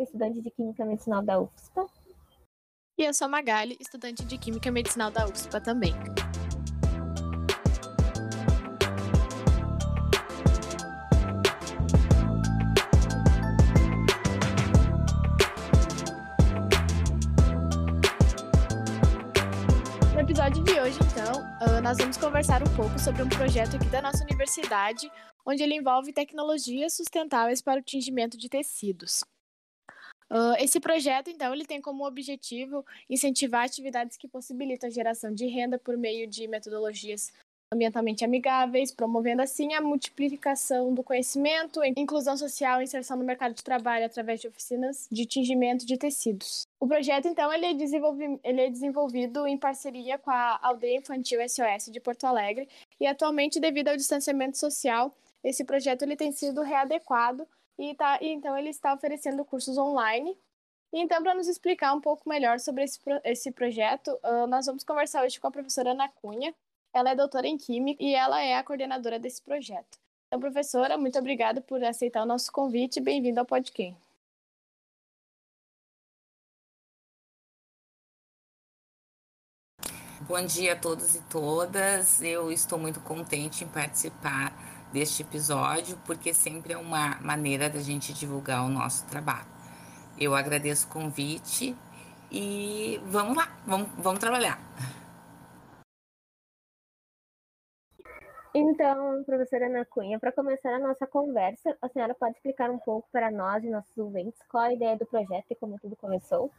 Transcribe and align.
Estudante 0.00 0.40
de 0.40 0.50
Química 0.50 0.84
Medicinal 0.84 1.22
da 1.22 1.40
UFSPA. 1.40 1.86
E 2.98 3.04
eu 3.04 3.14
sou 3.14 3.26
a 3.26 3.28
Magali, 3.28 3.76
estudante 3.78 4.24
de 4.24 4.38
Química 4.38 4.70
Medicinal 4.70 5.10
da 5.10 5.26
UFSPA 5.26 5.60
também. 5.60 5.94
No 20.14 20.20
episódio 20.20 20.64
de 20.64 20.80
hoje, 20.80 20.98
então, 21.12 21.42
uh, 21.60 21.80
nós 21.82 21.98
vamos 21.98 22.16
conversar 22.16 22.62
um 22.62 22.76
pouco 22.76 22.98
sobre 22.98 23.22
um 23.22 23.28
projeto 23.28 23.76
aqui 23.76 23.88
da 23.90 24.02
nossa 24.02 24.24
universidade, 24.24 25.10
onde 25.46 25.62
ele 25.62 25.74
envolve 25.74 26.12
tecnologias 26.12 26.94
sustentáveis 26.94 27.62
para 27.62 27.80
o 27.80 27.82
tingimento 27.82 28.36
de 28.36 28.48
tecidos. 28.48 29.24
Esse 30.58 30.78
projeto, 30.78 31.30
então, 31.30 31.54
ele 31.54 31.64
tem 31.64 31.80
como 31.80 32.06
objetivo 32.06 32.84
incentivar 33.08 33.64
atividades 33.64 34.16
que 34.16 34.28
possibilitam 34.28 34.88
a 34.88 34.92
geração 34.92 35.32
de 35.32 35.46
renda 35.46 35.78
por 35.78 35.96
meio 35.96 36.26
de 36.26 36.46
metodologias 36.46 37.32
ambientalmente 37.72 38.24
amigáveis, 38.24 38.90
promovendo 38.90 39.42
assim 39.42 39.74
a 39.74 39.80
multiplicação 39.80 40.92
do 40.94 41.02
conhecimento, 41.02 41.84
inclusão 41.96 42.36
social 42.36 42.80
e 42.80 42.84
inserção 42.84 43.16
no 43.16 43.24
mercado 43.24 43.54
de 43.54 43.62
trabalho 43.62 44.06
através 44.06 44.40
de 44.40 44.48
oficinas 44.48 45.06
de 45.10 45.26
tingimento 45.26 45.84
de 45.84 45.98
tecidos. 45.98 46.62
O 46.80 46.86
projeto, 46.86 47.28
então, 47.28 47.52
ele 47.52 47.66
é, 47.66 47.70
ele 48.44 48.60
é 48.62 48.70
desenvolvido 48.70 49.46
em 49.46 49.58
parceria 49.58 50.18
com 50.18 50.30
a 50.30 50.58
Aldeia 50.62 50.98
Infantil 50.98 51.40
SOS 51.46 51.90
de 51.92 52.00
Porto 52.00 52.24
Alegre 52.24 52.68
e 53.00 53.06
atualmente, 53.06 53.60
devido 53.60 53.88
ao 53.88 53.96
distanciamento 53.96 54.56
social, 54.56 55.14
esse 55.44 55.64
projeto 55.64 56.02
ele 56.02 56.16
tem 56.16 56.32
sido 56.32 56.62
readequado 56.62 57.46
e, 57.78 57.94
tá, 57.94 58.18
e 58.20 58.28
então 58.28 58.56
ele 58.56 58.70
está 58.70 58.92
oferecendo 58.92 59.44
cursos 59.44 59.78
online 59.78 60.36
e 60.92 61.00
então, 61.00 61.22
para 61.22 61.34
nos 61.34 61.48
explicar 61.48 61.92
um 61.94 62.00
pouco 62.00 62.28
melhor 62.28 62.58
sobre 62.58 62.84
esse, 62.84 62.98
esse 63.24 63.52
projeto, 63.52 64.18
uh, 64.24 64.46
nós 64.46 64.64
vamos 64.64 64.84
conversar 64.84 65.22
hoje 65.22 65.38
com 65.38 65.46
a 65.46 65.50
professora 65.50 65.90
Ana 65.90 66.08
Cunha, 66.08 66.54
ela 66.94 67.10
é 67.10 67.14
doutora 67.14 67.46
em 67.46 67.58
Química 67.58 68.02
e 68.02 68.14
ela 68.14 68.40
é 68.40 68.56
a 68.56 68.64
coordenadora 68.64 69.18
desse 69.18 69.42
projeto. 69.42 69.98
Então, 70.26 70.40
professora, 70.40 70.96
muito 70.96 71.18
obrigada 71.18 71.60
por 71.60 71.82
aceitar 71.84 72.22
o 72.22 72.26
nosso 72.26 72.50
convite 72.50 73.00
bem-vinda 73.00 73.40
ao 73.40 73.46
podcast. 73.46 73.96
Bom 80.22 80.44
dia 80.44 80.72
a 80.72 80.76
todos 80.76 81.14
e 81.14 81.22
todas. 81.28 82.20
Eu 82.22 82.50
estou 82.50 82.78
muito 82.78 83.00
contente 83.00 83.64
em 83.64 83.68
participar 83.68 84.67
deste 84.92 85.22
episódio, 85.22 85.98
porque 86.06 86.32
sempre 86.32 86.72
é 86.72 86.78
uma 86.78 87.20
maneira 87.20 87.68
da 87.68 87.80
gente 87.80 88.12
divulgar 88.12 88.64
o 88.64 88.68
nosso 88.68 89.06
trabalho. 89.06 89.46
Eu 90.18 90.34
agradeço 90.34 90.86
o 90.86 90.90
convite 90.90 91.76
e 92.30 93.00
vamos 93.04 93.36
lá, 93.36 93.48
vamos, 93.66 93.88
vamos 93.96 94.18
trabalhar. 94.18 94.58
Então, 98.54 99.22
professora 99.24 99.66
Ana 99.66 99.84
Cunha, 99.84 100.18
para 100.18 100.32
começar 100.32 100.74
a 100.74 100.78
nossa 100.78 101.06
conversa, 101.06 101.76
a 101.80 101.88
senhora 101.88 102.14
pode 102.14 102.36
explicar 102.36 102.70
um 102.70 102.78
pouco 102.78 103.08
para 103.12 103.30
nós 103.30 103.62
e 103.62 103.70
nossos 103.70 103.96
ouvintes 103.96 104.40
qual 104.48 104.64
a 104.64 104.72
ideia 104.72 104.96
do 104.96 105.06
projeto 105.06 105.46
e 105.50 105.54
como 105.54 105.78
tudo 105.78 105.94
começou? 105.96 106.50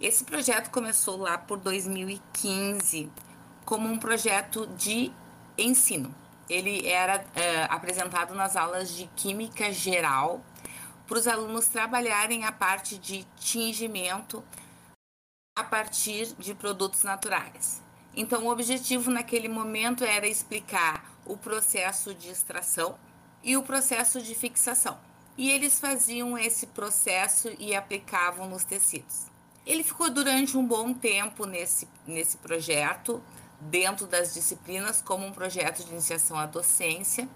Esse 0.00 0.24
projeto 0.24 0.70
começou 0.70 1.16
lá 1.16 1.36
por 1.36 1.58
2015 1.58 3.10
como 3.66 3.88
um 3.88 3.98
projeto 3.98 4.66
de 4.68 5.12
ensino. 5.58 6.14
Ele 6.48 6.86
era 6.86 7.26
é, 7.34 7.64
apresentado 7.64 8.34
nas 8.34 8.56
aulas 8.56 8.94
de 8.94 9.08
Química 9.16 9.72
Geral 9.72 10.40
para 11.06 11.18
os 11.18 11.26
alunos 11.26 11.66
trabalharem 11.66 12.44
a 12.44 12.52
parte 12.52 12.96
de 12.96 13.24
tingimento 13.36 14.42
a 15.58 15.64
partir 15.64 16.32
de 16.38 16.54
produtos 16.54 17.02
naturais. 17.02 17.82
Então, 18.14 18.44
o 18.44 18.50
objetivo 18.50 19.10
naquele 19.10 19.48
momento 19.48 20.04
era 20.04 20.26
explicar 20.26 21.12
o 21.24 21.36
processo 21.36 22.14
de 22.14 22.28
extração 22.30 22.96
e 23.42 23.56
o 23.56 23.62
processo 23.62 24.22
de 24.22 24.34
fixação. 24.34 24.98
E 25.36 25.50
eles 25.50 25.80
faziam 25.80 26.38
esse 26.38 26.66
processo 26.68 27.50
e 27.58 27.74
aplicavam 27.74 28.48
nos 28.48 28.64
tecidos. 28.64 29.26
Ele 29.66 29.82
ficou 29.82 30.08
durante 30.08 30.56
um 30.56 30.64
bom 30.64 30.94
tempo 30.94 31.44
nesse, 31.44 31.88
nesse 32.06 32.36
projeto, 32.36 33.22
dentro 33.60 34.06
das 34.06 34.34
disciplinas, 34.34 35.02
como 35.02 35.26
um 35.26 35.32
projeto 35.32 35.84
de 35.84 35.92
iniciação 35.92 36.38
à 36.38 36.46
docência. 36.46 37.28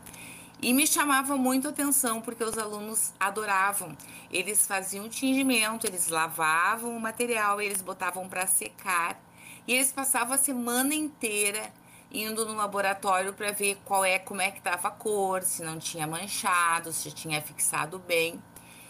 E 0.62 0.74
me 0.74 0.86
chamava 0.86 1.36
muito 1.36 1.68
a 1.68 1.70
atenção 1.70 2.20
porque 2.20 2.44
os 2.44 2.58
alunos 2.58 3.14
adoravam. 3.18 3.96
Eles 4.30 4.66
faziam 4.66 5.08
tingimento, 5.08 5.86
eles 5.86 6.08
lavavam 6.08 6.94
o 6.94 7.00
material, 7.00 7.60
eles 7.60 7.80
botavam 7.80 8.28
para 8.28 8.46
secar 8.46 9.18
e 9.66 9.74
eles 9.74 9.90
passavam 9.90 10.34
a 10.34 10.38
semana 10.38 10.94
inteira 10.94 11.72
indo 12.12 12.44
no 12.44 12.54
laboratório 12.54 13.32
para 13.32 13.52
ver 13.52 13.78
qual 13.84 14.04
é, 14.04 14.18
como 14.18 14.40
é 14.40 14.50
que 14.50 14.58
estava 14.58 14.88
a 14.88 14.90
cor, 14.90 15.42
se 15.42 15.62
não 15.62 15.78
tinha 15.78 16.06
manchado, 16.06 16.92
se 16.92 17.10
tinha 17.12 17.40
fixado 17.40 17.98
bem. 17.98 18.42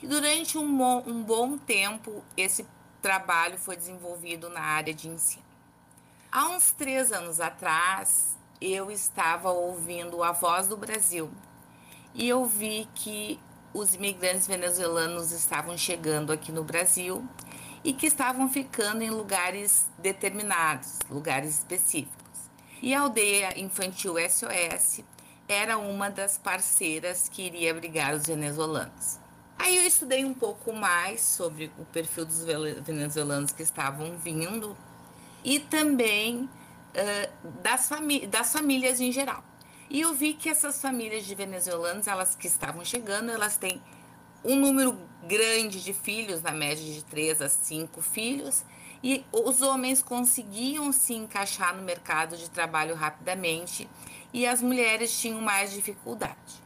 E 0.02 0.06
durante 0.06 0.56
um 0.56 0.76
bom, 0.76 1.04
um 1.06 1.22
bom 1.22 1.58
tempo, 1.58 2.24
esse 2.36 2.66
trabalho 3.02 3.58
foi 3.58 3.76
desenvolvido 3.76 4.48
na 4.48 4.60
área 4.60 4.94
de 4.94 5.08
ensino. 5.08 5.49
Há 6.32 6.48
uns 6.50 6.70
três 6.70 7.10
anos 7.10 7.41
atrás, 7.41 8.38
eu 8.60 8.88
estava 8.88 9.50
ouvindo 9.50 10.22
a 10.22 10.30
Voz 10.30 10.68
do 10.68 10.76
Brasil 10.76 11.28
e 12.14 12.28
eu 12.28 12.44
vi 12.44 12.88
que 12.94 13.41
os 13.74 13.96
imigrantes 13.96 14.46
venezuelanos 14.46 15.32
estavam 15.32 15.76
chegando 15.76 16.32
aqui 16.32 16.52
no 16.52 16.62
Brasil 16.62 17.28
e 17.82 17.92
que 17.92 18.06
estavam 18.06 18.48
ficando 18.48 19.02
em 19.02 19.10
lugares 19.10 19.91
determinados, 19.98 21.00
lugares 21.10 21.58
específicos. 21.58 22.38
E 22.80 22.94
a 22.94 23.00
aldeia 23.00 23.58
infantil 23.58 24.14
SOS 24.30 25.02
era 25.48 25.78
uma 25.78 26.10
das 26.10 26.38
parceiras 26.38 27.28
que 27.28 27.42
iria 27.42 27.72
abrigar 27.72 28.14
os 28.14 28.24
venezuelanos. 28.24 29.18
Aí 29.58 29.76
eu 29.76 29.82
estudei 29.82 30.24
um 30.24 30.32
pouco 30.32 30.72
mais 30.72 31.22
sobre 31.22 31.72
o 31.76 31.84
perfil 31.86 32.24
dos 32.24 32.44
venezuelanos 32.44 33.50
que 33.50 33.64
estavam 33.64 34.16
vindo 34.16 34.76
e 35.44 35.58
também 35.58 36.36
uh, 36.44 37.48
das, 37.62 37.88
famí 37.88 38.26
das 38.26 38.52
famílias 38.52 39.00
em 39.00 39.12
geral. 39.12 39.42
E 39.88 40.00
eu 40.00 40.14
vi 40.14 40.34
que 40.34 40.48
essas 40.48 40.80
famílias 40.80 41.24
de 41.24 41.34
venezuelanos, 41.34 42.06
elas 42.06 42.36
que 42.36 42.46
estavam 42.46 42.84
chegando, 42.84 43.30
elas 43.30 43.56
têm 43.56 43.82
um 44.44 44.56
número 44.56 44.96
grande 45.26 45.82
de 45.82 45.92
filhos, 45.92 46.40
na 46.42 46.52
média 46.52 46.84
de 46.84 47.04
3 47.04 47.42
a 47.42 47.48
5 47.48 48.00
filhos, 48.00 48.64
e 49.02 49.24
os 49.32 49.62
homens 49.62 50.02
conseguiam 50.02 50.92
se 50.92 51.14
encaixar 51.14 51.74
no 51.74 51.82
mercado 51.82 52.36
de 52.36 52.48
trabalho 52.50 52.94
rapidamente 52.94 53.88
e 54.32 54.46
as 54.46 54.62
mulheres 54.62 55.18
tinham 55.18 55.40
mais 55.40 55.72
dificuldade. 55.72 56.62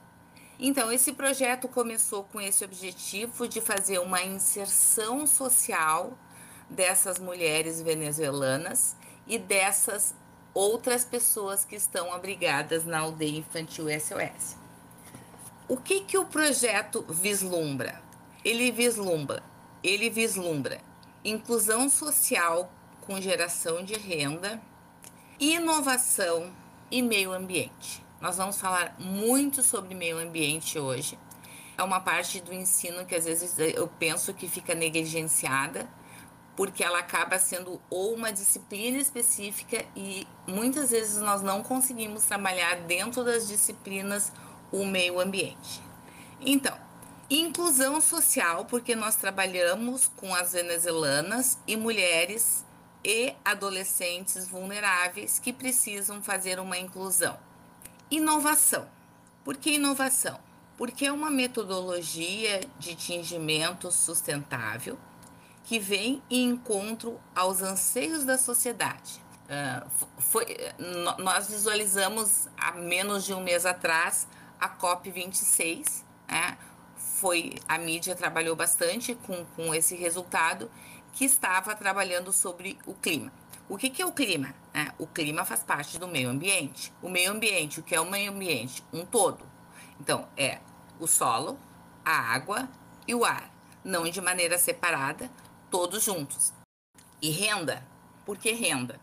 Então, 0.58 0.90
esse 0.90 1.12
projeto 1.12 1.68
começou 1.68 2.24
com 2.24 2.40
esse 2.40 2.64
objetivo 2.64 3.48
de 3.48 3.60
fazer 3.60 3.98
uma 3.98 4.22
inserção 4.22 5.26
social 5.26 6.16
dessas 6.68 7.18
mulheres 7.18 7.80
venezuelanas 7.80 8.96
e 9.26 9.38
dessas 9.38 10.14
outras 10.52 11.04
pessoas 11.04 11.64
que 11.64 11.76
estão 11.76 12.12
abrigadas 12.12 12.84
na 12.84 13.00
aldeia 13.00 13.38
infantil 13.38 13.86
SOS. 13.88 14.56
O 15.68 15.76
que, 15.76 16.00
que 16.00 16.18
o 16.18 16.26
projeto 16.26 17.04
vislumbra? 17.08 18.02
Ele 18.44 18.70
vislumbra, 18.70 19.42
ele 19.82 20.10
vislumbra 20.10 20.80
inclusão 21.24 21.88
social 21.88 22.70
com 23.00 23.20
geração 23.20 23.82
de 23.82 23.94
renda, 23.94 24.60
inovação 25.40 26.52
e 26.90 27.00
meio 27.00 27.32
ambiente. 27.32 28.04
Nós 28.20 28.36
vamos 28.36 28.60
falar 28.60 28.94
muito 28.98 29.62
sobre 29.62 29.94
meio 29.94 30.18
ambiente 30.18 30.78
hoje. 30.78 31.18
É 31.76 31.82
uma 31.82 32.00
parte 32.00 32.40
do 32.40 32.52
ensino 32.52 33.04
que 33.04 33.14
às 33.14 33.24
vezes 33.24 33.58
eu 33.58 33.88
penso 33.98 34.32
que 34.32 34.48
fica 34.48 34.74
negligenciada, 34.74 35.88
porque 36.56 36.84
ela 36.84 37.00
acaba 37.00 37.38
sendo 37.38 37.80
ou 37.90 38.14
uma 38.14 38.32
disciplina 38.32 38.98
específica 38.98 39.84
e 39.96 40.26
muitas 40.46 40.90
vezes 40.90 41.20
nós 41.20 41.42
não 41.42 41.62
conseguimos 41.62 42.24
trabalhar 42.24 42.76
dentro 42.82 43.24
das 43.24 43.48
disciplinas 43.48 44.32
o 44.70 44.84
meio 44.84 45.20
ambiente. 45.20 45.82
Então, 46.40 46.76
inclusão 47.28 48.00
social, 48.00 48.64
porque 48.66 48.94
nós 48.94 49.16
trabalhamos 49.16 50.06
com 50.16 50.34
as 50.34 50.52
venezuelanas 50.52 51.58
e 51.66 51.76
mulheres 51.76 52.64
e 53.04 53.34
adolescentes 53.44 54.46
vulneráveis 54.48 55.38
que 55.38 55.52
precisam 55.52 56.22
fazer 56.22 56.58
uma 56.60 56.78
inclusão. 56.78 57.38
Inovação. 58.10 58.88
Por 59.44 59.56
que 59.56 59.72
inovação? 59.72 60.38
Porque 60.76 61.06
é 61.06 61.12
uma 61.12 61.30
metodologia 61.30 62.60
de 62.78 62.94
tingimento 62.94 63.90
sustentável 63.90 64.98
que 65.64 65.78
vem 65.78 66.22
em 66.30 66.50
encontro 66.50 67.18
aos 67.34 67.62
anseios 67.62 68.24
da 68.24 68.38
sociedade. 68.38 69.22
Uh, 69.44 69.90
foi, 70.18 70.46
nós 71.18 71.48
visualizamos 71.48 72.48
há 72.56 72.72
menos 72.72 73.24
de 73.24 73.34
um 73.34 73.42
mês 73.42 73.66
atrás 73.66 74.28
a 74.60 74.68
COP26, 74.68 76.02
né? 76.28 76.56
Foi, 76.96 77.54
a 77.66 77.78
mídia 77.78 78.14
trabalhou 78.14 78.54
bastante 78.54 79.14
com, 79.14 79.44
com 79.56 79.74
esse 79.74 79.94
resultado, 79.96 80.70
que 81.12 81.24
estava 81.24 81.74
trabalhando 81.74 82.32
sobre 82.32 82.78
o 82.86 82.94
clima. 82.94 83.32
O 83.68 83.78
que, 83.78 83.88
que 83.88 84.02
é 84.02 84.06
o 84.06 84.12
clima? 84.12 84.54
É, 84.74 84.92
o 84.98 85.06
clima 85.06 85.44
faz 85.44 85.62
parte 85.62 85.98
do 85.98 86.06
meio 86.06 86.28
ambiente. 86.28 86.92
O 87.00 87.08
meio 87.08 87.30
ambiente, 87.30 87.80
o 87.80 87.82
que 87.82 87.94
é 87.94 88.00
o 88.00 88.10
meio 88.10 88.32
ambiente? 88.32 88.84
Um 88.92 89.06
todo. 89.06 89.40
Então, 89.98 90.28
é 90.36 90.58
o 90.98 91.06
solo, 91.06 91.58
a 92.04 92.12
água 92.12 92.68
e 93.06 93.14
o 93.14 93.24
ar. 93.24 93.50
Não 93.82 94.04
de 94.04 94.20
maneira 94.20 94.58
separada, 94.58 95.30
todos 95.74 96.04
juntos. 96.04 96.52
E 97.20 97.30
renda. 97.30 97.84
Por 98.24 98.38
que 98.38 98.52
renda? 98.52 99.00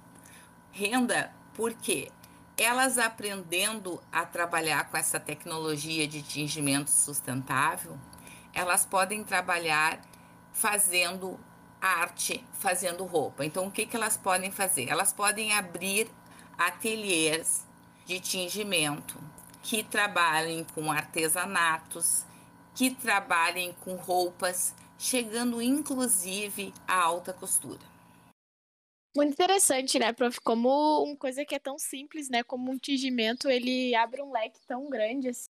Renda 0.72 1.34
porque 1.54 2.10
elas 2.58 2.98
aprendendo 2.98 4.02
a 4.10 4.26
trabalhar 4.26 4.90
com 4.90 4.96
essa 4.96 5.20
tecnologia 5.20 6.08
de 6.08 6.22
tingimento 6.22 6.90
sustentável, 6.90 8.00
elas 8.54 8.86
podem 8.86 9.22
trabalhar 9.22 10.00
fazendo 10.54 11.38
arte 11.82 12.42
fazendo 12.54 13.04
roupa. 13.04 13.44
Então, 13.44 13.68
o 13.68 13.72
que, 13.72 13.86
que 13.86 13.98
elas 13.98 14.16
podem 14.16 14.50
fazer? 14.50 14.88
Elas 14.88 15.12
podem 15.12 15.52
abrir 15.52 16.10
ateliês 16.58 17.68
de 18.06 18.22
tingimento 18.22 19.20
que 19.62 19.84
trabalhem 19.84 20.66
com 20.74 20.90
artesanatos, 20.90 22.24
que 22.74 22.92
trabalhem 22.92 23.76
com 23.84 23.96
roupas, 23.96 24.74
chegando 25.01 25.59
inclusive 25.59 26.71
à 26.88 27.01
alta 27.01 27.33
costura. 27.33 27.80
Muito 29.15 29.33
interessante, 29.33 30.00
né, 30.00 30.13
prof? 30.13 30.39
Como 30.39 31.03
uma 31.03 31.18
coisa 31.18 31.44
que 31.44 31.56
é 31.56 31.59
tão 31.59 31.77
simples, 31.77 32.30
né, 32.30 32.44
como 32.44 32.71
um 32.71 32.77
tingimento, 32.77 33.50
ele 33.50 33.94
abre 33.95 34.21
um 34.21 34.31
leque 34.31 34.59
tão 34.65 34.88
grande 34.89 35.27
assim, 35.27 35.50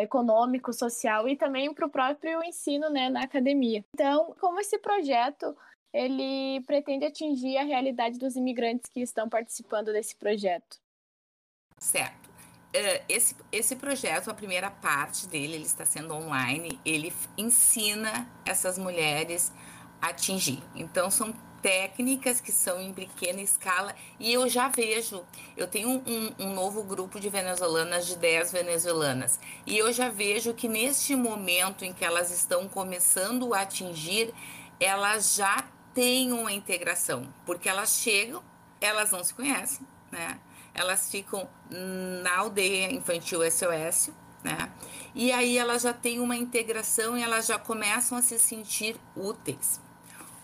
econômico, 0.00 0.72
social 0.72 1.28
e 1.28 1.36
também 1.36 1.72
para 1.74 1.86
o 1.86 1.90
próprio 1.90 2.44
ensino, 2.44 2.88
né, 2.90 3.08
na 3.08 3.24
academia. 3.24 3.84
Então, 3.94 4.36
como 4.38 4.60
esse 4.60 4.78
projeto 4.78 5.56
ele 5.92 6.60
pretende 6.66 7.04
atingir 7.04 7.56
a 7.56 7.64
realidade 7.64 8.16
dos 8.16 8.36
imigrantes 8.36 8.88
que 8.92 9.00
estão 9.00 9.28
participando 9.28 9.86
desse 9.86 10.14
projeto. 10.14 10.78
Certo. 11.80 12.29
Uh, 12.72 13.02
esse, 13.08 13.34
esse 13.50 13.74
projeto, 13.74 14.30
a 14.30 14.34
primeira 14.34 14.70
parte 14.70 15.26
dele, 15.26 15.54
ele 15.54 15.64
está 15.64 15.84
sendo 15.84 16.14
online, 16.14 16.80
ele 16.84 17.12
ensina 17.36 18.28
essas 18.46 18.78
mulheres 18.78 19.52
a 20.00 20.08
atingir. 20.08 20.62
Então, 20.74 21.10
são 21.10 21.34
técnicas 21.60 22.40
que 22.40 22.52
são 22.52 22.80
em 22.80 22.92
pequena 22.92 23.40
escala 23.40 23.94
e 24.18 24.32
eu 24.32 24.48
já 24.48 24.68
vejo, 24.68 25.22
eu 25.56 25.66
tenho 25.66 25.88
um, 25.90 26.34
um, 26.38 26.54
novo 26.54 26.82
grupo 26.82 27.20
de 27.20 27.28
venezuelanas, 27.28 28.06
de 28.06 28.16
10 28.16 28.52
venezuelanas, 28.52 29.38
e 29.66 29.76
eu 29.76 29.92
já 29.92 30.08
vejo 30.08 30.54
que 30.54 30.68
neste 30.68 31.14
momento 31.14 31.84
em 31.84 31.92
que 31.92 32.04
elas 32.04 32.30
estão 32.30 32.68
começando 32.68 33.52
a 33.54 33.62
atingir, 33.62 34.32
elas 34.78 35.34
já 35.34 35.64
tem 35.94 36.32
uma 36.32 36.52
integração, 36.52 37.32
porque 37.44 37.68
elas 37.68 37.98
chegam, 37.98 38.42
elas 38.80 39.10
não 39.10 39.22
se 39.22 39.34
conhecem, 39.34 39.86
né? 40.10 40.38
Elas 40.74 41.10
ficam 41.10 41.48
na 42.22 42.38
aldeia 42.38 42.92
infantil 42.92 43.40
SOS, 43.50 44.10
né? 44.42 44.72
E 45.14 45.32
aí 45.32 45.58
elas 45.58 45.82
já 45.82 45.92
têm 45.92 46.20
uma 46.20 46.36
integração 46.36 47.16
e 47.16 47.22
elas 47.22 47.46
já 47.46 47.58
começam 47.58 48.16
a 48.16 48.22
se 48.22 48.38
sentir 48.38 48.96
úteis. 49.16 49.80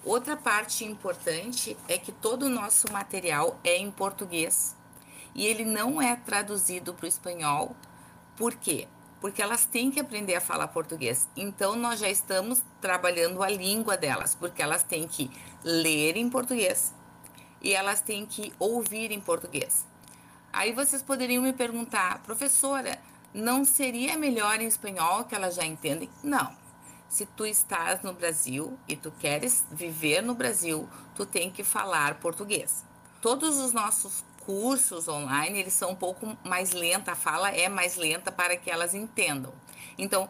Outra 0.05 0.37
parte 0.37 0.85
importante 0.85 1.77
é 1.89 1.99
que 1.99 2.13
todo 2.13 2.45
o 2.45 2.49
nosso 2.49 2.93
material 2.93 3.59
é 3.65 3.77
em 3.77 3.91
português 3.91 4.77
e 5.35 5.47
ele 5.47 5.65
não 5.65 6.01
é 6.01 6.17
traduzido 6.17 6.95
para 6.95 7.07
o 7.07 7.09
espanhol. 7.09 7.77
Por 8.37 8.55
quê? 8.55 8.89
porque 9.21 9.43
elas 9.43 9.67
têm 9.67 9.91
que 9.91 9.99
aprender 10.01 10.35
a 10.35 10.41
falar 10.41 10.69
português. 10.69 11.29
Então, 11.37 11.75
nós 11.75 12.01
já 12.01 12.09
estamos 12.09 12.63
trabalhando 12.81 13.43
a 13.43 13.49
língua 13.49 13.97
delas, 13.97 14.35
porque 14.35 14.63
elas 14.63 14.83
têm 14.83 15.09
que 15.09 15.31
ler 15.65 16.17
em 16.17 16.29
português 16.29 16.95
e 17.61 17.73
elas 17.73 18.01
têm 18.01 18.27
que 18.27 18.53
ouvir 18.59 19.11
em 19.11 19.21
português. 19.21 19.87
Aí 20.57 20.73
vocês 20.73 21.03
poderiam 21.03 21.43
me 21.43 21.53
perguntar, 21.53 22.23
professora, 22.23 22.99
não 23.35 23.63
seria 23.63 24.17
melhor 24.17 24.59
em 24.59 24.67
espanhol 24.67 25.25
que 25.25 25.35
elas 25.35 25.55
já 25.55 25.67
entendem? 25.67 26.09
Não. 26.25 26.51
Se 27.11 27.27
tu 27.27 27.45
estás 27.45 28.01
no 28.01 28.15
Brasil 28.15 28.79
e 28.89 28.97
tu 28.97 29.11
queres 29.11 29.67
viver 29.71 30.23
no 30.23 30.35
Brasil, 30.35 30.89
tu 31.15 31.27
tem 31.27 31.51
que 31.51 31.63
falar 31.63 32.15
português. 32.21 32.87
Todos 33.21 33.59
os 33.59 33.75
nossos 33.75 34.25
cursos 34.47 35.09
online, 35.09 35.59
eles 35.59 35.75
são 35.75 35.91
um 35.91 35.95
pouco 35.95 36.35
mais 36.43 36.73
lenta, 36.73 37.13
a 37.13 37.17
fala 37.17 37.51
é 37.51 37.69
mais 37.69 37.97
lenta 37.97 38.33
para 38.33 38.57
que 38.57 38.71
elas 38.71 38.95
entendam. 38.95 39.53
Então, 39.99 40.27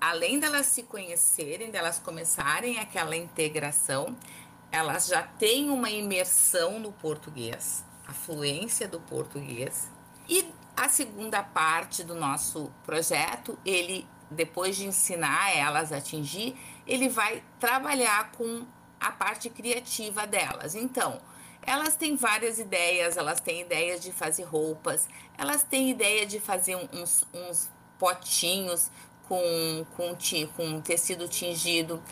além 0.00 0.38
delas 0.40 0.68
se 0.68 0.84
conhecerem, 0.84 1.70
delas 1.70 1.98
começarem 1.98 2.78
aquela 2.78 3.14
integração, 3.14 4.16
elas 4.72 5.06
já 5.06 5.22
têm 5.22 5.68
uma 5.68 5.90
imersão 5.90 6.78
no 6.78 6.92
português, 6.92 7.84
a 8.06 8.12
fluência 8.12 8.86
do 8.86 9.00
português. 9.00 9.90
E 10.28 10.52
a 10.76 10.88
segunda 10.88 11.42
parte 11.42 12.02
do 12.02 12.14
nosso 12.14 12.70
projeto, 12.84 13.58
ele 13.64 14.06
depois 14.30 14.76
de 14.76 14.86
ensinar 14.86 15.56
elas 15.56 15.92
a 15.92 15.98
atingir, 15.98 16.56
ele 16.86 17.08
vai 17.08 17.42
trabalhar 17.60 18.32
com 18.32 18.66
a 18.98 19.12
parte 19.12 19.48
criativa 19.48 20.26
delas. 20.26 20.74
Então, 20.74 21.20
elas 21.62 21.96
têm 21.96 22.16
várias 22.16 22.58
ideias, 22.58 23.16
elas 23.16 23.40
têm 23.40 23.62
ideias 23.62 24.00
de 24.00 24.12
fazer 24.12 24.44
roupas, 24.44 25.08
elas 25.38 25.62
têm 25.62 25.90
ideia 25.90 26.26
de 26.26 26.40
fazer 26.40 26.76
uns, 26.92 27.24
uns 27.32 27.70
potinhos 27.98 28.90
com, 29.28 29.86
com, 29.96 30.16
com 30.56 30.80
tecido 30.80 31.28
tingido. 31.28 32.02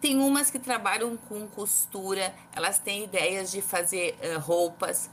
Tem 0.00 0.18
umas 0.18 0.50
que 0.50 0.58
trabalham 0.58 1.16
com 1.16 1.46
costura, 1.46 2.34
elas 2.52 2.78
têm 2.78 3.04
ideias 3.04 3.50
de 3.52 3.60
fazer 3.60 4.16
uh, 4.20 4.40
roupas. 4.40 5.10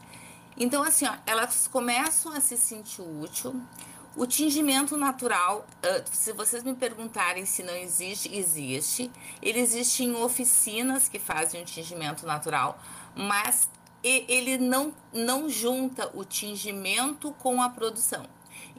Então, 0.59 0.83
assim, 0.83 1.05
ó, 1.05 1.13
elas 1.25 1.67
começam 1.67 2.33
a 2.33 2.41
se 2.41 2.57
sentir 2.57 3.01
útil. 3.01 3.59
O 4.15 4.27
tingimento 4.27 4.97
natural, 4.97 5.65
se 6.11 6.33
vocês 6.33 6.63
me 6.63 6.75
perguntarem 6.75 7.45
se 7.45 7.63
não 7.63 7.73
existe, 7.73 8.35
existe. 8.35 9.09
Ele 9.41 9.59
existe 9.59 10.03
em 10.03 10.13
oficinas 10.15 11.07
que 11.07 11.17
fazem 11.17 11.61
o 11.61 11.65
tingimento 11.65 12.25
natural, 12.25 12.77
mas 13.15 13.69
ele 14.03 14.57
não, 14.57 14.93
não 15.13 15.49
junta 15.49 16.09
o 16.13 16.25
tingimento 16.25 17.31
com 17.39 17.61
a 17.61 17.69
produção. 17.69 18.25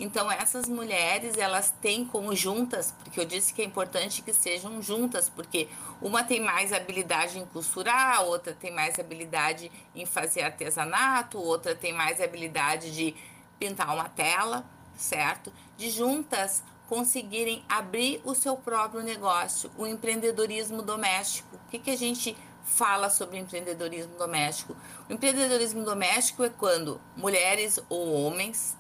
Então 0.03 0.33
essas 0.33 0.67
mulheres 0.67 1.37
elas 1.37 1.75
têm 1.83 2.07
como 2.07 2.35
juntas, 2.35 2.95
porque 3.05 3.21
eu 3.21 3.25
disse 3.27 3.53
que 3.53 3.61
é 3.61 3.65
importante 3.67 4.23
que 4.23 4.33
sejam 4.33 4.81
juntas, 4.81 5.29
porque 5.29 5.69
uma 6.01 6.25
tem 6.25 6.41
mais 6.41 6.73
habilidade 6.73 7.39
em 7.39 7.45
costurar, 7.45 8.25
outra 8.25 8.55
tem 8.55 8.73
mais 8.73 8.99
habilidade 8.99 9.71
em 9.95 10.07
fazer 10.07 10.41
artesanato, 10.41 11.39
outra 11.39 11.75
tem 11.75 11.93
mais 11.93 12.19
habilidade 12.19 12.91
de 12.93 13.15
pintar 13.59 13.95
uma 13.95 14.09
tela, 14.09 14.65
certo? 14.97 15.53
De 15.77 15.91
juntas 15.91 16.63
conseguirem 16.89 17.63
abrir 17.69 18.23
o 18.25 18.35
seu 18.35 18.57
próprio 18.57 19.03
negócio, 19.03 19.71
o 19.77 19.87
empreendedorismo 19.87 20.81
doméstico. 20.81 21.57
O 21.57 21.71
que, 21.71 21.79
que 21.79 21.91
a 21.91 21.97
gente 21.97 22.35
fala 22.65 23.11
sobre 23.11 23.39
empreendedorismo 23.39 24.17
doméstico. 24.17 24.77
O 25.09 25.13
empreendedorismo 25.13 25.85
doméstico 25.85 26.45
é 26.45 26.49
quando 26.49 27.01
mulheres 27.17 27.81
ou 27.89 28.13
homens 28.13 28.77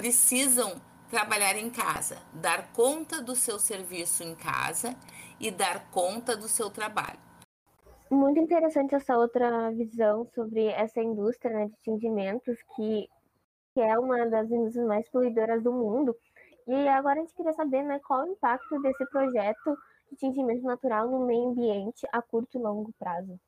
precisam 0.00 0.80
trabalhar 1.10 1.56
em 1.56 1.68
casa, 1.68 2.16
dar 2.32 2.72
conta 2.72 3.20
do 3.20 3.36
seu 3.36 3.58
serviço 3.58 4.22
em 4.22 4.34
casa 4.34 4.96
e 5.38 5.50
dar 5.50 5.90
conta 5.90 6.34
do 6.34 6.48
seu 6.48 6.70
trabalho. 6.70 7.18
Muito 8.10 8.40
interessante 8.40 8.94
essa 8.94 9.18
outra 9.18 9.70
visão 9.72 10.26
sobre 10.34 10.68
essa 10.68 11.02
indústria 11.02 11.54
né, 11.54 11.66
de 11.66 11.76
tingimentos, 11.82 12.56
que, 12.74 13.10
que 13.74 13.80
é 13.82 13.98
uma 13.98 14.26
das 14.26 14.50
indústrias 14.50 14.86
mais 14.86 15.06
poluidoras 15.10 15.62
do 15.62 15.70
mundo. 15.70 16.16
E 16.66 16.88
agora 16.88 17.18
a 17.18 17.20
gente 17.20 17.34
queria 17.34 17.52
saber 17.52 17.82
né, 17.82 18.00
qual 18.08 18.22
o 18.22 18.32
impacto 18.32 18.80
desse 18.80 19.04
projeto 19.10 19.76
de 20.10 20.16
tingimento 20.16 20.62
natural 20.62 21.10
no 21.10 21.26
meio 21.26 21.50
ambiente 21.50 22.06
a 22.10 22.22
curto 22.22 22.56
e 22.56 22.62
longo 22.62 22.90
prazo? 22.98 23.38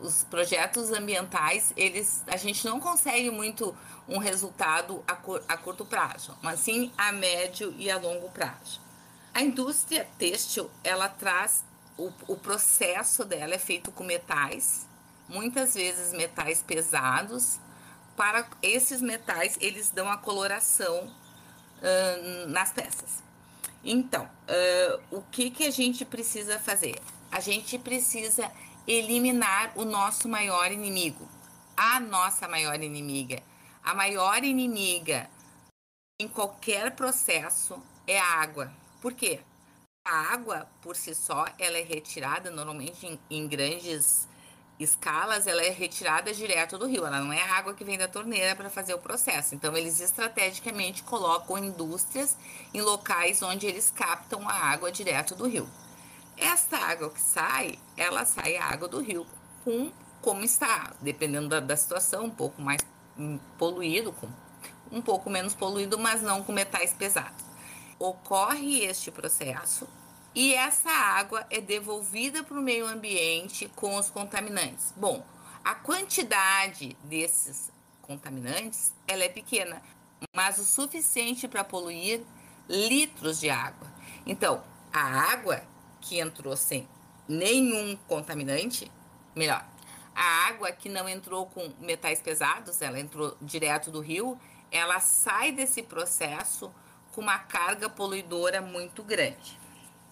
Os 0.00 0.24
projetos 0.24 0.90
ambientais, 0.90 1.72
eles, 1.76 2.24
a 2.26 2.36
gente 2.36 2.64
não 2.64 2.80
consegue 2.80 3.30
muito 3.30 3.76
um 4.08 4.18
resultado 4.18 5.04
a, 5.06 5.14
cur, 5.14 5.42
a 5.46 5.56
curto 5.56 5.84
prazo, 5.84 6.36
mas 6.42 6.60
sim 6.60 6.90
a 6.96 7.12
médio 7.12 7.74
e 7.78 7.90
a 7.90 7.98
longo 7.98 8.30
prazo. 8.30 8.80
A 9.32 9.42
indústria 9.42 10.08
têxtil, 10.18 10.70
ela 10.82 11.08
traz 11.08 11.62
o, 12.00 12.10
o 12.26 12.36
processo 12.36 13.24
dela 13.24 13.54
é 13.54 13.58
feito 13.58 13.92
com 13.92 14.02
metais, 14.02 14.86
muitas 15.28 15.74
vezes 15.74 16.12
metais 16.12 16.62
pesados. 16.62 17.60
Para 18.16 18.46
esses 18.62 19.00
metais, 19.00 19.56
eles 19.60 19.90
dão 19.90 20.10
a 20.10 20.16
coloração 20.16 21.06
uh, 21.06 22.48
nas 22.48 22.72
peças. 22.72 23.22
Então, 23.84 24.24
uh, 24.24 25.02
o 25.10 25.22
que, 25.30 25.50
que 25.50 25.66
a 25.66 25.70
gente 25.70 26.04
precisa 26.04 26.58
fazer? 26.58 27.00
A 27.30 27.40
gente 27.40 27.78
precisa 27.78 28.50
eliminar 28.90 29.72
o 29.76 29.84
nosso 29.84 30.28
maior 30.28 30.72
inimigo, 30.72 31.28
a 31.76 32.00
nossa 32.00 32.48
maior 32.48 32.82
inimiga. 32.82 33.40
A 33.84 33.94
maior 33.94 34.42
inimiga 34.42 35.30
em 36.18 36.26
qualquer 36.26 36.96
processo 36.96 37.80
é 38.04 38.18
a 38.18 38.40
água. 38.42 38.72
Por 39.00 39.12
quê? 39.14 39.40
A 40.04 40.32
água, 40.32 40.66
por 40.82 40.96
si 40.96 41.14
só, 41.14 41.46
ela 41.56 41.78
é 41.78 41.82
retirada 41.82 42.50
normalmente 42.50 43.06
em, 43.06 43.18
em 43.30 43.46
grandes 43.46 44.28
escalas, 44.78 45.46
ela 45.46 45.62
é 45.62 45.70
retirada 45.70 46.34
direto 46.34 46.76
do 46.76 46.88
rio. 46.88 47.06
Ela 47.06 47.20
não 47.20 47.32
é 47.32 47.42
água 47.42 47.74
que 47.74 47.84
vem 47.84 47.96
da 47.96 48.08
torneira 48.08 48.56
para 48.56 48.68
fazer 48.68 48.94
o 48.94 48.98
processo. 48.98 49.54
Então, 49.54 49.76
eles 49.76 50.00
estrategicamente 50.00 51.04
colocam 51.04 51.56
indústrias 51.58 52.36
em 52.74 52.80
locais 52.80 53.40
onde 53.40 53.66
eles 53.66 53.88
captam 53.90 54.48
a 54.48 54.52
água 54.52 54.90
direto 54.90 55.36
do 55.36 55.46
rio. 55.46 55.68
Esta 56.40 56.78
água 56.78 57.10
que 57.10 57.20
sai, 57.20 57.78
ela 57.96 58.24
sai 58.24 58.56
a 58.56 58.64
água 58.64 58.88
do 58.88 59.00
rio 59.00 59.26
com 59.62 59.92
como 60.22 60.42
está, 60.42 60.92
dependendo 61.00 61.48
da, 61.48 61.60
da 61.60 61.76
situação, 61.76 62.24
um 62.24 62.30
pouco 62.30 62.60
mais 62.60 62.80
hum, 63.18 63.38
poluído, 63.58 64.12
com 64.12 64.28
um 64.90 65.00
pouco 65.00 65.30
menos 65.30 65.54
poluído, 65.54 65.98
mas 65.98 66.22
não 66.22 66.42
com 66.42 66.52
metais 66.52 66.92
pesados. 66.92 67.44
Ocorre 67.98 68.80
este 68.84 69.10
processo 69.10 69.86
e 70.34 70.54
essa 70.54 70.90
água 70.90 71.46
é 71.50 71.60
devolvida 71.60 72.42
para 72.42 72.58
o 72.58 72.62
meio 72.62 72.86
ambiente 72.86 73.70
com 73.76 73.96
os 73.96 74.10
contaminantes. 74.10 74.94
Bom, 74.96 75.24
a 75.62 75.74
quantidade 75.74 76.96
desses 77.04 77.70
contaminantes 78.00 78.94
ela 79.06 79.24
é 79.24 79.28
pequena, 79.28 79.82
mas 80.34 80.58
o 80.58 80.64
suficiente 80.64 81.46
para 81.46 81.64
poluir 81.64 82.22
litros 82.68 83.38
de 83.40 83.50
água. 83.50 83.88
Então, 84.24 84.62
a 84.92 85.32
água 85.32 85.62
que 86.00 86.18
entrou 86.18 86.56
sem 86.56 86.88
nenhum 87.28 87.96
contaminante, 88.08 88.90
melhor, 89.34 89.64
a 90.14 90.48
água 90.48 90.72
que 90.72 90.88
não 90.88 91.08
entrou 91.08 91.46
com 91.46 91.72
metais 91.78 92.20
pesados, 92.20 92.82
ela 92.82 92.98
entrou 92.98 93.36
direto 93.40 93.90
do 93.90 94.00
rio, 94.00 94.38
ela 94.70 95.00
sai 95.00 95.52
desse 95.52 95.82
processo 95.82 96.72
com 97.12 97.20
uma 97.20 97.38
carga 97.38 97.88
poluidora 97.88 98.60
muito 98.60 99.02
grande. 99.02 99.58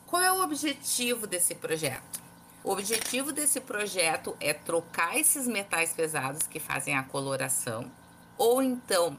Qual 0.06 0.22
é 0.22 0.32
o 0.32 0.42
objetivo 0.42 1.26
desse 1.26 1.54
projeto? 1.54 2.22
O 2.64 2.72
objetivo 2.72 3.32
desse 3.32 3.60
projeto 3.60 4.36
é 4.40 4.52
trocar 4.52 5.16
esses 5.16 5.46
metais 5.46 5.92
pesados 5.92 6.46
que 6.46 6.58
fazem 6.58 6.96
a 6.96 7.02
coloração, 7.02 7.90
ou 8.36 8.62
então 8.62 9.18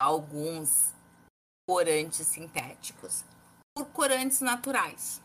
alguns 0.00 0.92
corantes 1.66 2.26
sintéticos, 2.26 3.24
por 3.74 3.86
corantes 3.86 4.40
naturais. 4.40 5.20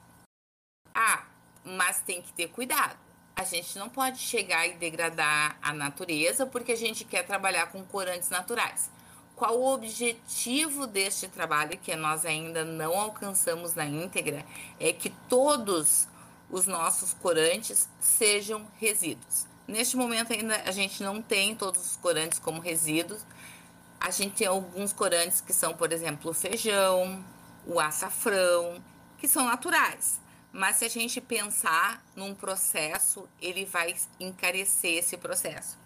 Ah, 1.00 1.24
mas 1.64 2.02
tem 2.02 2.22
que 2.22 2.34
ter 2.34 2.48
cuidado. 2.48 2.98
A 3.36 3.44
gente 3.44 3.78
não 3.78 3.88
pode 3.88 4.18
chegar 4.18 4.66
e 4.66 4.74
degradar 4.74 5.58
a 5.62 5.72
natureza 5.72 6.46
porque 6.48 6.72
a 6.72 6.78
gente 6.78 7.06
quer 7.06 7.24
trabalhar 7.24 7.68
com 7.68 7.84
corantes 7.84 8.30
naturais 8.30 8.90
qual 9.38 9.56
o 9.56 9.72
objetivo 9.72 10.88
deste 10.88 11.28
trabalho 11.28 11.78
que 11.78 11.96
nós 11.96 12.26
ainda 12.26 12.66
não 12.66 13.00
alcançamos 13.00 13.76
na 13.76 13.86
íntegra 13.86 14.44
é 14.80 14.92
que 14.92 15.12
todos 15.30 16.08
os 16.50 16.66
nossos 16.66 17.14
corantes 17.14 17.88
sejam 18.00 18.68
resíduos. 18.80 19.46
Neste 19.68 19.96
momento 19.96 20.34
ainda 20.34 20.56
a 20.66 20.72
gente 20.72 21.04
não 21.04 21.22
tem 21.22 21.56
todos 21.56 21.92
os 21.92 21.98
corantes 21.98 22.40
como 22.40 22.60
resíduos. 22.60 23.24
A 24.00 24.10
gente 24.10 24.38
tem 24.38 24.48
alguns 24.48 24.92
corantes 24.92 25.40
que 25.40 25.54
são, 25.54 25.76
por 25.76 25.94
exemplo, 25.94 26.32
o 26.32 26.34
feijão, 26.34 27.24
o 27.64 27.80
açafrão, 27.80 28.84
que 29.20 29.28
são 29.28 29.46
naturais. 29.46 30.20
Mas 30.58 30.78
se 30.78 30.86
a 30.86 30.90
gente 30.90 31.22
pensar 31.22 32.04
num 32.16 32.34
processo, 32.34 33.30
ele 33.40 33.64
vai 33.64 33.96
encarecer 34.20 34.98
esse 34.98 35.16
processo. 35.16 35.78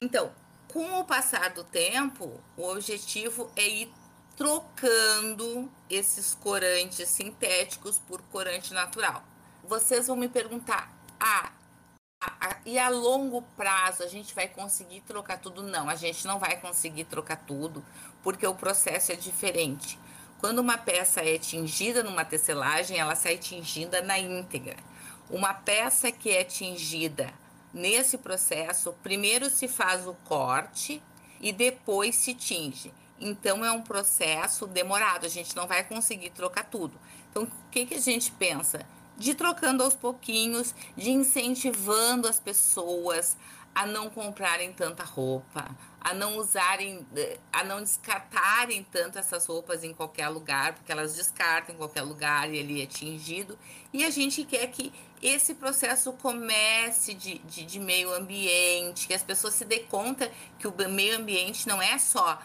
Então, 0.00 0.32
com 0.68 1.00
o 1.00 1.04
passar 1.04 1.50
do 1.50 1.62
tempo, 1.62 2.40
o 2.56 2.66
objetivo 2.66 3.52
é 3.54 3.68
ir 3.68 3.92
trocando 4.34 5.70
esses 5.90 6.34
corantes 6.34 7.10
sintéticos 7.10 7.98
por 7.98 8.22
corante 8.22 8.72
natural. 8.72 9.22
Vocês 9.62 10.06
vão 10.06 10.16
me 10.16 10.30
perguntar: 10.30 10.90
ah, 11.20 11.52
a, 12.22 12.48
a, 12.48 12.56
e 12.64 12.78
a 12.78 12.88
longo 12.88 13.42
prazo 13.54 14.02
a 14.02 14.06
gente 14.06 14.34
vai 14.34 14.48
conseguir 14.48 15.02
trocar 15.02 15.38
tudo? 15.40 15.62
Não, 15.62 15.90
a 15.90 15.94
gente 15.94 16.26
não 16.26 16.38
vai 16.38 16.58
conseguir 16.58 17.04
trocar 17.04 17.36
tudo, 17.36 17.84
porque 18.22 18.46
o 18.46 18.54
processo 18.54 19.12
é 19.12 19.14
diferente. 19.14 19.98
Quando 20.40 20.58
uma 20.58 20.78
peça 20.78 21.20
é 21.20 21.38
tingida 21.38 22.02
numa 22.02 22.24
tecelagem, 22.24 22.98
ela 22.98 23.14
sai 23.14 23.38
tingida 23.38 24.02
na 24.02 24.18
íntegra. 24.18 24.76
Uma 25.28 25.54
peça 25.54 26.10
que 26.10 26.30
é 26.30 26.42
tingida 26.42 27.32
Nesse 27.72 28.18
processo, 28.18 28.92
primeiro 29.00 29.48
se 29.48 29.68
faz 29.68 30.06
o 30.06 30.14
corte 30.24 31.00
e 31.40 31.52
depois 31.52 32.16
se 32.16 32.34
tinge. 32.34 32.92
Então 33.20 33.64
é 33.64 33.70
um 33.70 33.82
processo 33.82 34.66
demorado, 34.66 35.24
a 35.24 35.28
gente 35.28 35.54
não 35.54 35.68
vai 35.68 35.84
conseguir 35.84 36.30
trocar 36.30 36.64
tudo. 36.64 36.98
Então, 37.30 37.44
o 37.44 37.48
que, 37.70 37.86
que 37.86 37.94
a 37.94 38.00
gente 38.00 38.32
pensa? 38.32 38.84
De 39.16 39.34
trocando 39.34 39.84
aos 39.84 39.94
pouquinhos, 39.94 40.74
de 40.96 41.10
incentivando 41.10 42.26
as 42.26 42.40
pessoas 42.40 43.36
a 43.72 43.86
não 43.86 44.10
comprarem 44.10 44.72
tanta 44.72 45.04
roupa, 45.04 45.70
a 46.00 46.14
não 46.14 46.38
usarem, 46.38 47.06
eh, 47.14 47.38
a 47.52 47.62
não 47.62 47.80
descartarem 47.80 48.82
tanto 48.90 49.18
essas 49.18 49.44
roupas 49.44 49.84
em 49.84 49.92
qualquer 49.92 50.28
lugar, 50.28 50.72
porque 50.72 50.90
elas 50.90 51.14
descartam 51.14 51.74
em 51.74 51.78
qualquer 51.78 52.02
lugar 52.02 52.50
e 52.50 52.56
ele 52.56 52.82
é 52.82 52.86
tingido. 52.86 53.58
E 53.92 54.02
a 54.04 54.10
gente 54.10 54.44
quer 54.44 54.66
que 54.68 54.92
esse 55.22 55.54
processo 55.54 56.12
comece 56.14 57.12
de, 57.12 57.38
de, 57.40 57.64
de 57.64 57.78
meio 57.78 58.14
ambiente, 58.14 59.06
que 59.06 59.12
as 59.12 59.22
pessoas 59.22 59.54
se 59.54 59.64
dêem 59.66 59.84
conta 59.86 60.30
que 60.58 60.66
o 60.66 60.74
meio 60.88 61.18
ambiente 61.18 61.68
não 61.68 61.82
é 61.82 61.98
só 61.98 62.40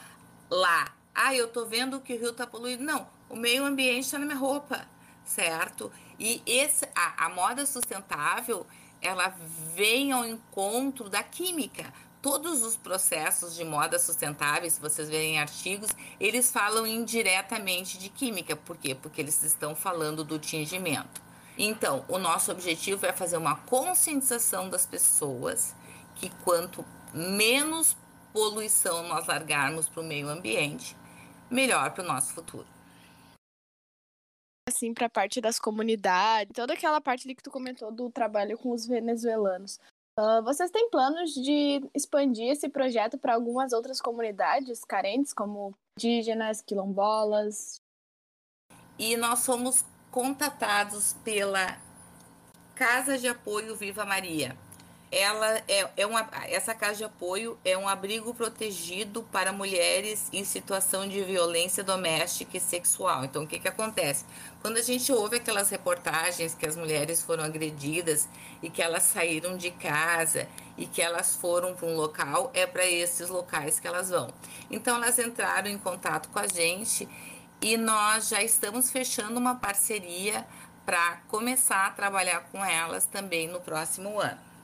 lá. 0.49 0.93
Ah, 1.13 1.33
eu 1.33 1.47
tô 1.47 1.65
vendo 1.65 2.01
que 2.01 2.13
o 2.13 2.19
rio 2.19 2.33
tá 2.33 2.45
poluído. 2.45 2.83
Não, 2.83 3.07
o 3.29 3.37
meio 3.37 3.63
ambiente 3.63 4.03
está 4.03 4.19
na 4.19 4.25
minha 4.25 4.37
roupa, 4.37 4.85
certo? 5.23 5.89
E 6.19 6.41
esse, 6.45 6.85
a, 6.93 7.25
a 7.25 7.29
moda 7.29 7.65
sustentável, 7.65 8.67
ela 9.01 9.33
vem 9.73 10.11
ao 10.11 10.25
encontro 10.25 11.09
da 11.09 11.23
química 11.23 11.93
todos 12.25 12.63
os 12.63 12.75
processos 12.75 13.53
de 13.53 13.63
moda 13.63 13.99
sustentável, 13.99 14.67
se 14.67 14.81
vocês 14.81 15.07
verem 15.07 15.37
artigos, 15.37 15.91
eles 16.19 16.51
falam 16.51 16.87
indiretamente 16.87 17.99
de 17.99 18.09
química. 18.09 18.55
Por 18.55 18.75
quê? 18.77 18.95
Porque 18.95 19.21
eles 19.21 19.43
estão 19.43 19.75
falando 19.75 20.23
do 20.23 20.39
tingimento. 20.39 21.21
Então, 21.55 22.03
o 22.07 22.17
nosso 22.17 22.51
objetivo 22.51 23.05
é 23.05 23.13
fazer 23.13 23.37
uma 23.37 23.57
conscientização 23.57 24.71
das 24.71 24.87
pessoas 24.87 25.75
que 26.15 26.31
quanto 26.43 26.83
menos 27.13 27.95
poluição 28.33 29.07
nós 29.07 29.27
largarmos 29.27 29.87
para 29.87 30.01
o 30.01 30.03
meio 30.03 30.27
ambiente, 30.27 30.97
melhor 31.47 31.91
para 31.91 32.03
o 32.03 32.07
nosso 32.07 32.33
futuro. 32.33 32.65
Assim, 34.67 34.95
para 34.95 35.05
a 35.05 35.11
parte 35.11 35.39
das 35.39 35.59
comunidades, 35.59 36.53
toda 36.55 36.73
aquela 36.73 36.99
parte 36.99 37.27
ali 37.27 37.35
que 37.35 37.43
tu 37.43 37.51
comentou 37.51 37.91
do 37.91 38.09
trabalho 38.09 38.57
com 38.57 38.71
os 38.71 38.87
venezuelanos. 38.87 39.79
Uh, 40.17 40.41
vocês 40.43 40.71
têm 40.71 40.89
planos 40.89 41.31
de 41.33 41.81
expandir 41.93 42.49
esse 42.49 42.69
projeto 42.69 43.17
para 43.17 43.33
algumas 43.33 43.73
outras 43.73 43.99
comunidades 43.99 44.85
carentes, 44.85 45.33
como 45.33 45.75
indígenas, 45.97 46.61
quilombolas? 46.61 47.81
E 48.97 49.17
nós 49.17 49.39
somos 49.39 49.83
contatados 50.09 51.13
pela 51.25 51.77
Casa 52.75 53.17
de 53.17 53.27
Apoio 53.27 53.75
Viva 53.75 54.05
Maria. 54.05 54.55
Ela 55.11 55.61
é, 55.67 55.87
é 55.97 56.05
uma, 56.05 56.27
essa 56.47 56.73
casa 56.73 56.97
de 56.97 57.03
apoio 57.03 57.57
é 57.63 57.77
um 57.77 57.87
abrigo 57.87 58.33
protegido 58.33 59.23
para 59.31 59.53
mulheres 59.53 60.27
em 60.33 60.43
situação 60.43 61.07
de 61.07 61.23
violência 61.23 61.83
doméstica 61.83 62.57
e 62.57 62.59
sexual. 62.59 63.23
Então, 63.23 63.43
o 63.43 63.47
que, 63.47 63.59
que 63.59 63.67
acontece? 63.67 64.25
Quando 64.61 64.77
a 64.77 64.81
gente 64.81 65.11
ouve 65.11 65.37
aquelas 65.37 65.69
reportagens 65.69 66.55
que 66.55 66.65
as 66.65 66.75
mulheres 66.75 67.21
foram 67.21 67.43
agredidas 67.43 68.27
e 68.61 68.69
que 68.69 68.81
elas 68.81 69.03
saíram 69.03 69.55
de 69.55 69.71
casa 69.71 70.47
e 70.77 70.85
que 70.85 71.01
elas 71.01 71.35
foram 71.35 71.75
para 71.75 71.87
um 71.87 71.95
local, 71.95 72.51
é 72.53 72.65
para 72.65 72.85
esses 72.85 73.29
locais 73.29 73.79
que 73.79 73.87
elas 73.87 74.09
vão. 74.09 74.33
Então, 74.69 74.97
elas 74.97 75.19
entraram 75.19 75.69
em 75.69 75.77
contato 75.77 76.29
com 76.29 76.39
a 76.39 76.47
gente 76.47 77.07
e 77.61 77.77
nós 77.77 78.29
já 78.29 78.43
estamos 78.43 78.91
fechando 78.91 79.39
uma 79.39 79.55
parceria 79.55 80.45
para 80.85 81.17
começar 81.27 81.87
a 81.87 81.91
trabalhar 81.91 82.41
com 82.51 82.63
elas 82.63 83.05
também 83.05 83.47
no 83.47 83.59
próximo 83.59 84.19
ano. 84.19 84.54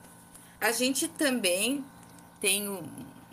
A 0.62 0.72
gente 0.72 1.08
também 1.08 1.84
tem 2.40 2.70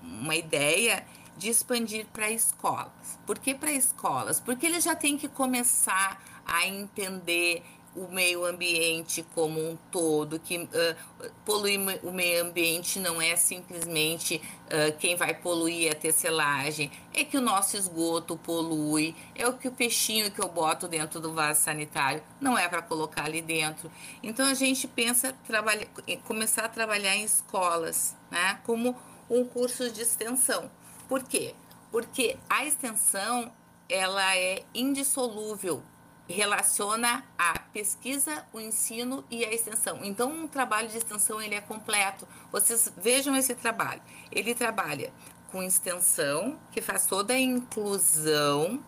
uma 0.03 0.35
ideia 0.35 1.07
de 1.37 1.51
expandir 1.51 2.07
para 2.07 2.31
escolas. 2.31 3.19
Por 3.27 3.39
que 3.39 3.55
para 3.55 3.71
escolas? 3.71 4.41
Porque 4.41 4.65
eles 4.65 4.83
já 4.83 4.97
têm 4.97 5.19
que 5.19 5.29
começar 5.29 6.21
a 6.47 6.67
entender 6.67 7.63
o 7.99 8.13
meio 8.13 8.45
ambiente 8.45 9.25
como 9.35 9.61
um 9.61 9.77
todo, 9.91 10.39
que 10.39 10.59
uh, 10.59 11.31
poluir 11.45 11.81
o 12.05 12.13
meio 12.13 12.45
ambiente 12.45 13.01
não 13.01 13.21
é 13.21 13.35
simplesmente 13.35 14.41
uh, 14.67 14.97
quem 14.99 15.17
vai 15.17 15.35
poluir 15.35 15.91
a 15.91 15.95
tecelagem, 15.95 16.91
é 17.13 17.25
que 17.25 17.37
o 17.37 17.41
nosso 17.41 17.77
esgoto 17.77 18.37
polui, 18.37 19.17
é 19.35 19.47
o 19.49 19.55
que 19.55 19.67
o 19.67 19.73
peixinho 19.73 20.31
que 20.31 20.41
eu 20.41 20.49
boto 20.49 20.87
dentro 20.87 21.21
do 21.21 21.33
vaso 21.33 21.61
sanitário 21.61 22.23
não 22.41 22.57
é 22.57 22.69
para 22.69 22.83
colocar 22.83 23.25
ali 23.25 23.43
dentro. 23.43 23.91
Então 24.23 24.47
a 24.47 24.55
gente 24.55 24.87
pensa 24.87 25.35
trabalhar, 25.47 25.87
começar 26.25 26.65
a 26.67 26.69
trabalhar 26.69 27.17
em 27.17 27.25
escolas, 27.25 28.15
né, 28.31 28.61
como 28.65 28.97
um 29.29 29.45
curso 29.45 29.91
de 29.91 30.03
extensão. 30.03 30.71
Por 31.09 31.23
quê? 31.25 31.55
Porque 31.91 32.37
a 32.49 32.65
extensão 32.65 33.53
ela 33.89 34.37
é 34.37 34.63
indissolúvel 34.75 35.83
relaciona 36.29 37.25
a 37.39 37.58
pesquisa, 37.73 38.45
o 38.53 38.61
ensino 38.61 39.25
e 39.31 39.45
a 39.45 39.53
extensão. 39.53 40.01
Então, 40.03 40.31
um 40.31 40.49
trabalho 40.49 40.89
de 40.89 40.97
extensão 40.97 41.41
ele 41.41 41.55
é 41.55 41.61
completo. 41.61 42.27
Vocês 42.51 42.93
vejam 42.97 43.37
esse 43.37 43.55
trabalho. 43.55 44.03
Ele 44.31 44.55
trabalha 44.55 45.13
com 45.51 45.63
extensão, 45.63 46.59
que 46.71 46.81
faz 46.81 47.07
toda 47.07 47.35
a 47.35 47.39
inclusão 47.39 48.83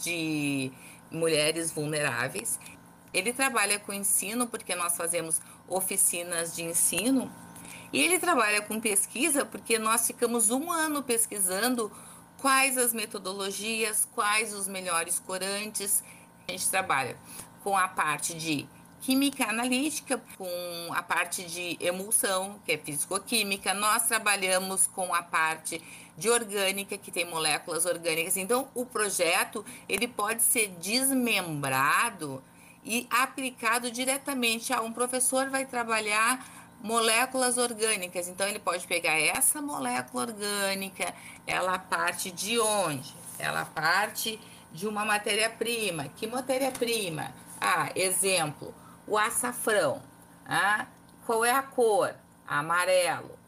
de 0.00 0.72
mulheres 1.10 1.70
vulneráveis. 1.70 2.58
Ele 3.12 3.32
trabalha 3.32 3.78
com 3.78 3.92
ensino, 3.92 4.46
porque 4.46 4.74
nós 4.74 4.96
fazemos 4.96 5.40
oficinas 5.68 6.54
de 6.54 6.64
ensino. 6.64 7.32
E 7.92 8.02
ele 8.02 8.18
trabalha 8.18 8.60
com 8.60 8.80
pesquisa, 8.80 9.44
porque 9.44 9.78
nós 9.78 10.06
ficamos 10.06 10.50
um 10.50 10.70
ano 10.70 11.02
pesquisando 11.02 11.90
quais 12.38 12.76
as 12.76 12.92
metodologias, 12.92 14.06
quais 14.14 14.52
os 14.52 14.66
melhores 14.66 15.18
corantes, 15.18 16.02
a 16.46 16.52
gente 16.52 16.68
trabalha 16.68 17.16
com 17.64 17.76
a 17.76 17.88
parte 17.88 18.34
de 18.34 18.66
química 19.00 19.48
analítica, 19.48 20.22
com 20.38 20.92
a 20.92 21.02
parte 21.02 21.44
de 21.44 21.76
emulsão, 21.80 22.60
que 22.64 22.72
é 22.72 22.78
físico-química. 22.78 23.74
Nós 23.74 24.06
trabalhamos 24.06 24.86
com 24.86 25.14
a 25.14 25.22
parte 25.22 25.82
de 26.16 26.28
orgânica, 26.30 26.96
que 26.96 27.10
tem 27.10 27.24
moléculas 27.24 27.86
orgânicas. 27.86 28.36
Então, 28.36 28.68
o 28.74 28.84
projeto 28.86 29.64
ele 29.88 30.06
pode 30.06 30.42
ser 30.42 30.68
desmembrado 30.80 32.42
e 32.84 33.06
aplicado 33.10 33.90
diretamente 33.90 34.72
a 34.72 34.80
um 34.82 34.92
professor 34.92 35.48
vai 35.48 35.64
trabalhar 35.64 36.46
moléculas 36.82 37.56
orgânicas. 37.56 38.28
Então, 38.28 38.46
ele 38.46 38.58
pode 38.58 38.86
pegar 38.86 39.18
essa 39.18 39.60
molécula 39.60 40.24
orgânica, 40.24 41.14
ela 41.46 41.78
parte 41.78 42.30
de 42.30 42.58
onde? 42.58 43.14
Ela 43.38 43.64
parte 43.64 44.38
de 44.72 44.86
uma 44.86 45.04
matéria-prima. 45.04 46.08
Que 46.16 46.26
matéria-prima? 46.26 47.32
Ah, 47.66 47.90
exemplo, 47.94 48.74
o 49.06 49.16
açafrão. 49.16 50.02
Ah, 50.44 50.86
qual 51.24 51.42
é 51.42 51.50
a 51.50 51.62
cor? 51.62 52.14
Amarelo. 52.46 53.38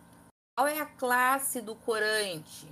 Qual 0.56 0.66
é 0.66 0.80
a 0.80 0.86
classe 0.86 1.60
do 1.60 1.74
corante? 1.74 2.66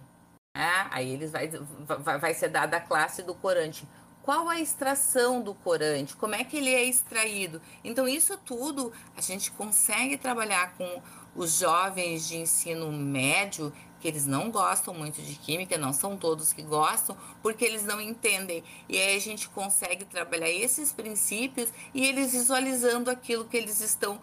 Ah, 0.56 0.88
aí 0.90 1.12
eles 1.12 1.30
vai, 1.30 1.48
vai, 1.48 2.18
vai 2.18 2.32
ser 2.32 2.48
dada 2.48 2.78
a 2.78 2.80
classe 2.80 3.22
do 3.22 3.34
corante. 3.34 3.86
Qual 4.22 4.48
a 4.48 4.58
extração 4.58 5.42
do 5.42 5.54
corante? 5.54 6.16
Como 6.16 6.34
é 6.34 6.42
que 6.44 6.56
ele 6.56 6.74
é 6.74 6.84
extraído? 6.84 7.60
Então, 7.84 8.08
isso 8.08 8.38
tudo 8.38 8.90
a 9.14 9.20
gente 9.20 9.50
consegue 9.50 10.16
trabalhar 10.16 10.72
com 10.78 11.02
os 11.36 11.58
jovens 11.58 12.26
de 12.26 12.38
ensino 12.38 12.90
médio 12.90 13.70
que 14.04 14.08
eles 14.08 14.26
não 14.26 14.50
gostam 14.50 14.92
muito 14.92 15.22
de 15.22 15.34
química, 15.34 15.78
não 15.78 15.90
são 15.90 16.14
todos 16.14 16.52
que 16.52 16.60
gostam, 16.60 17.16
porque 17.40 17.64
eles 17.64 17.86
não 17.86 17.98
entendem. 17.98 18.62
E 18.86 18.98
aí 18.98 19.16
a 19.16 19.18
gente 19.18 19.48
consegue 19.48 20.04
trabalhar 20.04 20.50
esses 20.50 20.92
princípios 20.92 21.72
e 21.94 22.04
eles 22.04 22.32
visualizando 22.32 23.10
aquilo 23.10 23.48
que 23.48 23.56
eles 23.56 23.80
estão 23.80 24.20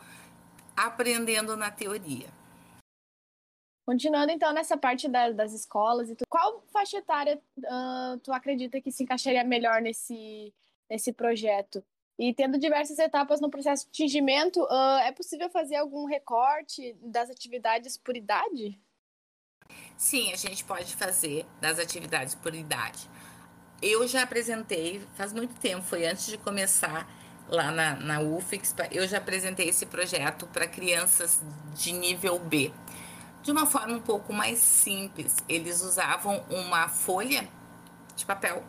aprendendo 0.77 1.57
na 1.57 1.71
teoria. 1.71 2.27
Continuando 3.83 4.31
então 4.31 4.53
nessa 4.53 4.77
parte 4.77 5.07
da, 5.07 5.31
das 5.31 5.51
escolas 5.51 6.11
e 6.11 6.15
qual 6.29 6.61
faixa 6.71 6.97
etária 6.97 7.41
uh, 7.57 8.19
tu 8.19 8.31
acredita 8.31 8.79
que 8.79 8.91
se 8.91 9.01
encaixaria 9.01 9.44
melhor 9.44 9.81
nesse, 9.81 10.53
nesse 10.87 11.11
projeto? 11.11 11.83
E 12.20 12.35
tendo 12.35 12.59
diversas 12.59 13.00
etapas 13.00 13.41
no 13.41 13.50
processo 13.50 13.87
de 13.87 13.91
tingimento, 13.94 14.61
uh, 14.61 15.00
é 15.05 15.11
possível 15.11 15.50
fazer 15.50 15.77
algum 15.77 16.05
recorte 16.05 16.96
das 17.01 17.31
atividades 17.31 17.98
por 17.98 18.15
idade? 18.15 18.79
Sim, 19.98 20.31
a 20.34 20.36
gente 20.36 20.64
pode 20.64 20.96
fazer 20.96 21.46
das 21.60 21.77
atividades 21.79 22.36
por 22.36 22.55
idade. 22.55 23.10
Eu 23.81 24.07
já 24.07 24.24
apresentei, 24.24 25.05
faz 25.16 25.34
muito 25.34 25.53
tempo, 25.55 25.84
foi 25.84 26.07
antes 26.07 26.27
de 26.27 26.38
começar 26.38 27.07
lá 27.48 27.72
na, 27.72 27.96
na 27.96 28.20
UFIX, 28.22 28.74
eu 28.92 29.07
já 29.07 29.18
apresentei 29.18 29.68
esse 29.70 29.86
projeto 29.86 30.48
para 30.48 30.68
crianças 30.68 31.42
de 31.75 31.92
nível 31.92 32.40
B. 32.40 32.72
De 33.44 33.51
uma 33.51 33.66
forma 33.66 33.96
um 33.96 34.01
pouco 34.01 34.31
mais 34.31 34.60
simples, 34.60 35.36
eles 35.50 35.81
usavam 35.81 36.44
uma 36.50 36.88
folha 36.88 37.48
de 38.16 38.25
papel 38.25 38.64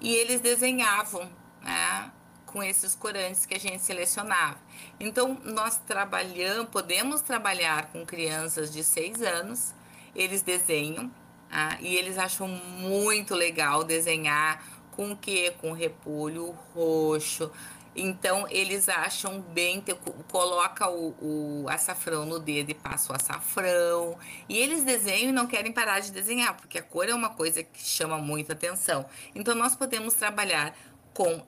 e 0.00 0.14
eles 0.14 0.40
desenhavam 0.40 1.30
né, 1.60 2.10
com 2.46 2.62
esses 2.62 2.94
corantes 2.94 3.44
que 3.44 3.54
a 3.54 3.60
gente 3.60 3.82
selecionava. 3.82 4.58
Então, 5.00 5.38
nós 5.44 5.76
trabalhamos, 5.78 6.70
podemos 6.70 7.20
trabalhar 7.20 7.86
com 7.86 8.06
crianças 8.06 8.72
de 8.72 8.84
6 8.84 9.22
anos 9.22 9.74
eles 10.14 10.42
desenham 10.42 11.10
ah, 11.50 11.76
e 11.80 11.96
eles 11.96 12.16
acham 12.16 12.48
muito 12.48 13.34
legal 13.34 13.84
desenhar 13.84 14.64
com 14.92 15.12
o 15.12 15.16
que? 15.16 15.50
Com 15.52 15.72
repolho 15.72 16.56
roxo. 16.74 17.50
Então 17.94 18.46
eles 18.48 18.88
acham 18.88 19.40
bem, 19.40 19.84
coloca 20.30 20.88
o, 20.88 21.14
o 21.20 21.68
açafrão 21.68 22.24
no 22.24 22.38
dedo 22.38 22.70
e 22.70 22.74
passa 22.74 23.12
o 23.12 23.16
açafrão. 23.16 24.16
E 24.48 24.56
eles 24.58 24.82
desenham 24.82 25.28
e 25.28 25.32
não 25.32 25.46
querem 25.46 25.72
parar 25.72 26.00
de 26.00 26.10
desenhar, 26.10 26.56
porque 26.56 26.78
a 26.78 26.82
cor 26.82 27.08
é 27.08 27.14
uma 27.14 27.30
coisa 27.30 27.62
que 27.62 27.82
chama 27.82 28.16
muita 28.16 28.54
atenção. 28.54 29.04
Então 29.34 29.54
nós 29.54 29.76
podemos 29.76 30.14
trabalhar 30.14 30.74
com 31.12 31.44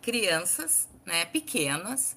crianças 0.00 0.88
né, 1.04 1.24
pequenas, 1.24 2.16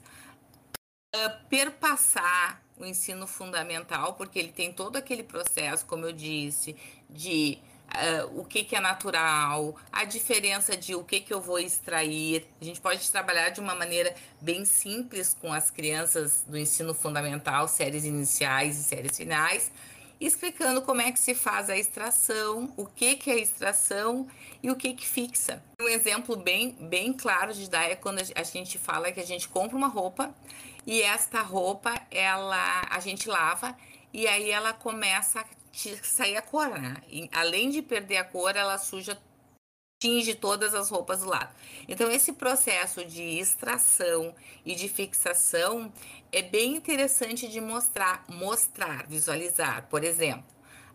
uh, 1.15 1.47
perpassar 1.49 2.61
o 2.83 2.87
ensino 2.87 3.27
fundamental, 3.27 4.13
porque 4.13 4.39
ele 4.39 4.51
tem 4.51 4.71
todo 4.71 4.97
aquele 4.97 5.23
processo, 5.23 5.85
como 5.85 6.05
eu 6.05 6.11
disse, 6.11 6.75
de 7.09 7.57
uh, 7.91 8.39
o 8.39 8.45
que, 8.45 8.63
que, 8.63 8.75
é 8.75 8.79
natural, 8.79 9.75
a 9.91 10.03
diferença 10.03 10.75
de 10.75 10.95
o 10.95 11.03
que, 11.03 11.21
que 11.21 11.33
eu 11.33 11.41
vou 11.41 11.59
extrair. 11.59 12.47
A 12.59 12.65
gente 12.65 12.81
pode 12.81 13.09
trabalhar 13.11 13.49
de 13.49 13.59
uma 13.59 13.75
maneira 13.75 14.13
bem 14.39 14.65
simples 14.65 15.35
com 15.39 15.51
as 15.51 15.69
crianças 15.69 16.43
do 16.47 16.57
ensino 16.57 16.93
fundamental, 16.93 17.67
séries 17.67 18.05
iniciais 18.05 18.77
e 18.77 18.83
séries 18.83 19.17
finais, 19.17 19.71
explicando 20.19 20.83
como 20.83 21.01
é 21.01 21.11
que 21.11 21.19
se 21.19 21.33
faz 21.33 21.69
a 21.69 21.75
extração, 21.75 22.71
o 22.77 22.85
que, 22.85 23.15
que 23.15 23.31
é 23.31 23.39
extração 23.39 24.27
e 24.61 24.69
o 24.69 24.75
que, 24.75 24.93
que 24.93 25.07
fixa. 25.07 25.63
Um 25.81 25.87
exemplo 25.87 26.35
bem, 26.35 26.77
bem 26.79 27.11
claro 27.11 27.51
de 27.53 27.67
dar 27.67 27.89
é 27.89 27.95
quando 27.95 28.19
a 28.19 28.43
gente 28.43 28.77
fala 28.77 29.11
que 29.11 29.19
a 29.19 29.25
gente 29.25 29.49
compra 29.49 29.75
uma 29.75 29.87
roupa 29.87 30.33
e 30.85 31.01
esta 31.01 31.41
roupa, 31.41 31.93
ela 32.09 32.87
a 32.89 32.99
gente 32.99 33.29
lava 33.29 33.75
e 34.13 34.27
aí 34.27 34.49
ela 34.49 34.73
começa 34.73 35.39
a 35.41 35.45
sair 36.03 36.35
a 36.37 36.41
cor, 36.41 36.69
né? 36.69 36.95
E, 37.07 37.29
além 37.31 37.69
de 37.69 37.81
perder 37.81 38.17
a 38.17 38.23
cor, 38.23 38.55
ela 38.55 38.77
suja, 38.77 39.17
tinge 40.01 40.35
todas 40.35 40.73
as 40.73 40.89
roupas 40.89 41.21
do 41.21 41.29
lado. 41.29 41.53
Então, 41.87 42.09
esse 42.11 42.33
processo 42.33 43.05
de 43.05 43.21
extração 43.21 44.35
e 44.65 44.75
de 44.75 44.89
fixação 44.89 45.93
é 46.31 46.41
bem 46.41 46.75
interessante 46.75 47.47
de 47.47 47.61
mostrar, 47.61 48.25
mostrar, 48.27 49.07
visualizar. 49.07 49.87
Por 49.87 50.03
exemplo, 50.03 50.45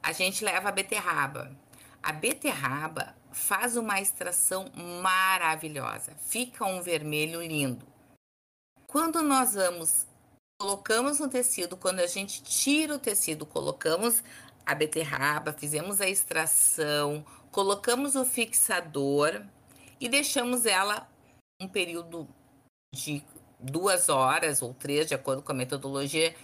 a 0.03 0.13
gente 0.13 0.45
leva 0.45 0.69
a 0.69 0.73
beterraba. 0.73 1.57
A 2.03 2.13
beterraba 2.13 3.17
faz 3.33 3.77
uma 3.77 4.01
extração 4.01 4.71
maravilhosa, 5.03 6.17
fica 6.29 6.65
um 6.65 6.81
vermelho 6.83 7.43
lindo. 7.43 7.96
Quando 8.87 9.21
nós 9.21 9.55
vamos, 9.55 10.07
colocamos 10.61 11.19
no 11.19 11.29
tecido, 11.29 11.77
quando 11.77 12.01
a 12.01 12.07
gente 12.07 12.43
tira 12.43 12.95
o 12.95 12.99
tecido, 12.99 13.45
colocamos 13.45 14.23
a 14.65 14.75
beterraba, 14.75 15.53
fizemos 15.53 16.01
a 16.01 16.09
extração, 16.09 17.25
colocamos 17.51 18.15
o 18.15 18.25
fixador 18.25 19.45
e 20.01 20.09
deixamos 20.09 20.67
ela 20.67 21.09
um 21.61 21.69
período 21.69 22.29
de 22.95 23.23
duas 23.59 24.09
horas 24.09 24.63
ou 24.63 24.73
três, 24.73 25.09
de 25.09 25.15
acordo 25.15 25.43
com 25.43 25.53
a 25.53 25.55
metodologia, 25.55 26.35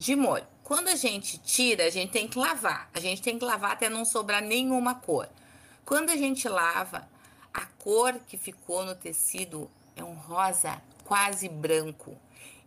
de 0.00 0.16
molho. 0.16 0.46
Quando 0.64 0.88
a 0.88 0.96
gente 0.96 1.38
tira, 1.38 1.84
a 1.84 1.90
gente 1.90 2.10
tem 2.10 2.26
que 2.26 2.38
lavar. 2.38 2.90
A 2.92 3.00
gente 3.00 3.22
tem 3.22 3.38
que 3.38 3.44
lavar 3.44 3.72
até 3.72 3.88
não 3.88 4.04
sobrar 4.04 4.42
nenhuma 4.42 4.94
cor. 4.94 5.28
Quando 5.84 6.10
a 6.10 6.16
gente 6.16 6.48
lava, 6.48 7.08
a 7.52 7.66
cor 7.66 8.18
que 8.26 8.36
ficou 8.36 8.84
no 8.84 8.94
tecido 8.94 9.70
é 9.94 10.02
um 10.02 10.14
rosa 10.14 10.82
quase 11.04 11.48
branco. 11.48 12.16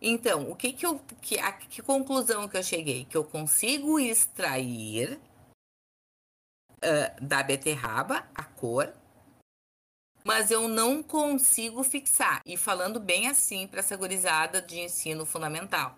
Então, 0.02 0.50
o 0.52 0.56
que 0.56 0.72
que 0.74 0.86
eu 0.86 1.00
que 1.22 1.40
a 1.40 1.52
que 1.52 1.82
conclusão 1.82 2.48
que 2.48 2.58
eu 2.58 2.64
cheguei? 2.64 3.06
Que 3.06 3.18
eu 3.18 3.24
consigo 3.24 4.00
extrair 4.00 5.20
uh, 6.78 7.24
da 7.26 7.42
beterraba 7.42 8.28
a 8.36 8.44
cor, 8.44 8.94
mas 10.24 10.52
eu 10.52 10.68
não 10.68 11.02
consigo 11.02 11.84
fixar. 11.84 12.42
E 12.46 12.56
falando 12.56 13.00
bem 13.00 13.28
assim 13.28 13.68
para 13.68 13.80
essa 13.80 13.98
gurizada 13.98 14.62
de 14.62 14.80
ensino 14.80 15.26
fundamental, 15.26 15.98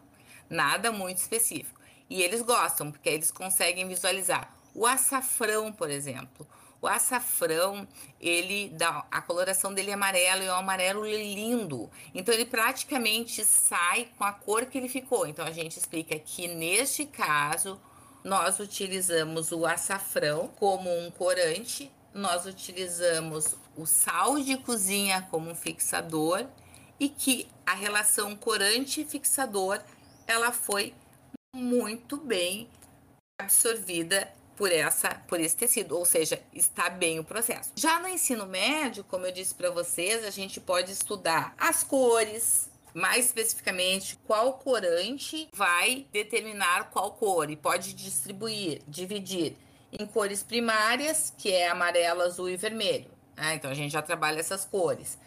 nada 0.50 0.92
muito 0.92 1.18
específico. 1.18 1.80
E 2.10 2.22
eles 2.22 2.42
gostam 2.42 2.92
porque 2.92 3.10
eles 3.10 3.32
conseguem 3.32 3.88
visualizar 3.88 4.56
o 4.74 4.86
açafrão, 4.86 5.72
por 5.74 5.90
exemplo. 5.90 6.48
O 6.82 6.88
açafrão, 6.88 7.88
ele 8.20 8.70
dá 8.70 9.06
a 9.12 9.22
coloração 9.22 9.74
dele 9.74 9.92
é 9.92 9.94
amarelo 9.94 10.44
e 10.44 10.46
é 10.46 10.54
um 10.54 10.58
amarelo 10.58 11.06
lindo. 11.06 11.90
Então 12.14 12.34
ele 12.34 12.46
praticamente 12.46 13.44
sai 13.44 14.10
com 14.18 14.24
a 14.24 14.32
cor 14.32 14.66
que 14.66 14.78
ele 14.78 14.88
ficou. 14.88 15.28
Então 15.28 15.46
a 15.46 15.52
gente 15.52 15.78
explica 15.78 16.18
que 16.18 16.48
neste 16.48 17.06
caso 17.06 17.80
nós 18.24 18.60
utilizamos 18.60 19.52
o 19.52 19.66
açafrão 19.66 20.48
como 20.48 20.90
um 20.90 21.12
corante 21.12 21.92
nós 22.14 22.46
utilizamos 22.46 23.56
o 23.76 23.86
sal 23.86 24.40
de 24.40 24.58
cozinha 24.58 25.28
como 25.30 25.50
um 25.50 25.56
fixador 25.56 26.46
e 27.00 27.08
que 27.08 27.48
a 27.66 27.74
relação 27.74 28.36
corante-fixador 28.36 29.80
ela 30.28 30.52
foi 30.52 30.94
muito 31.56 32.18
bem 32.18 32.70
absorvida 33.40 34.32
por 34.60 34.74
essa 34.74 35.16
por 35.26 35.40
esse 35.40 35.56
tecido, 35.56 35.98
ou 35.98 36.04
seja, 36.04 36.38
está 36.54 36.90
bem 36.90 37.18
o 37.18 37.24
processo. 37.24 37.72
Já 37.78 37.98
no 38.02 38.10
ensino 38.10 38.46
médio, 38.46 39.06
como 39.06 39.26
eu 39.26 39.32
disse 39.32 39.56
para 39.56 39.72
vocês, 39.72 40.26
a 40.26 40.30
gente 40.30 40.60
pode 40.60 40.92
estudar 40.92 41.56
as 41.58 41.82
cores, 41.82 42.70
mais 42.94 43.28
especificamente 43.28 44.20
qual 44.28 44.56
corante 44.56 45.48
vai 45.54 46.06
determinar 46.12 46.90
qual 46.92 47.12
cor 47.14 47.50
e 47.50 47.56
pode 47.56 47.94
distribuir, 47.94 48.82
dividir 48.86 49.56
em 49.94 50.06
cores 50.06 50.44
primárias, 50.44 51.34
que 51.38 51.54
é 51.54 51.70
amarelo, 51.70 52.22
azul 52.22 52.50
e 52.50 52.58
vermelho. 52.58 53.10
Né? 53.38 53.56
Então 53.56 53.72
a 53.72 53.74
gente 53.74 53.94
já 53.94 54.02
trabalha 54.02 54.42
essas 54.42 54.66
cores 54.66 55.18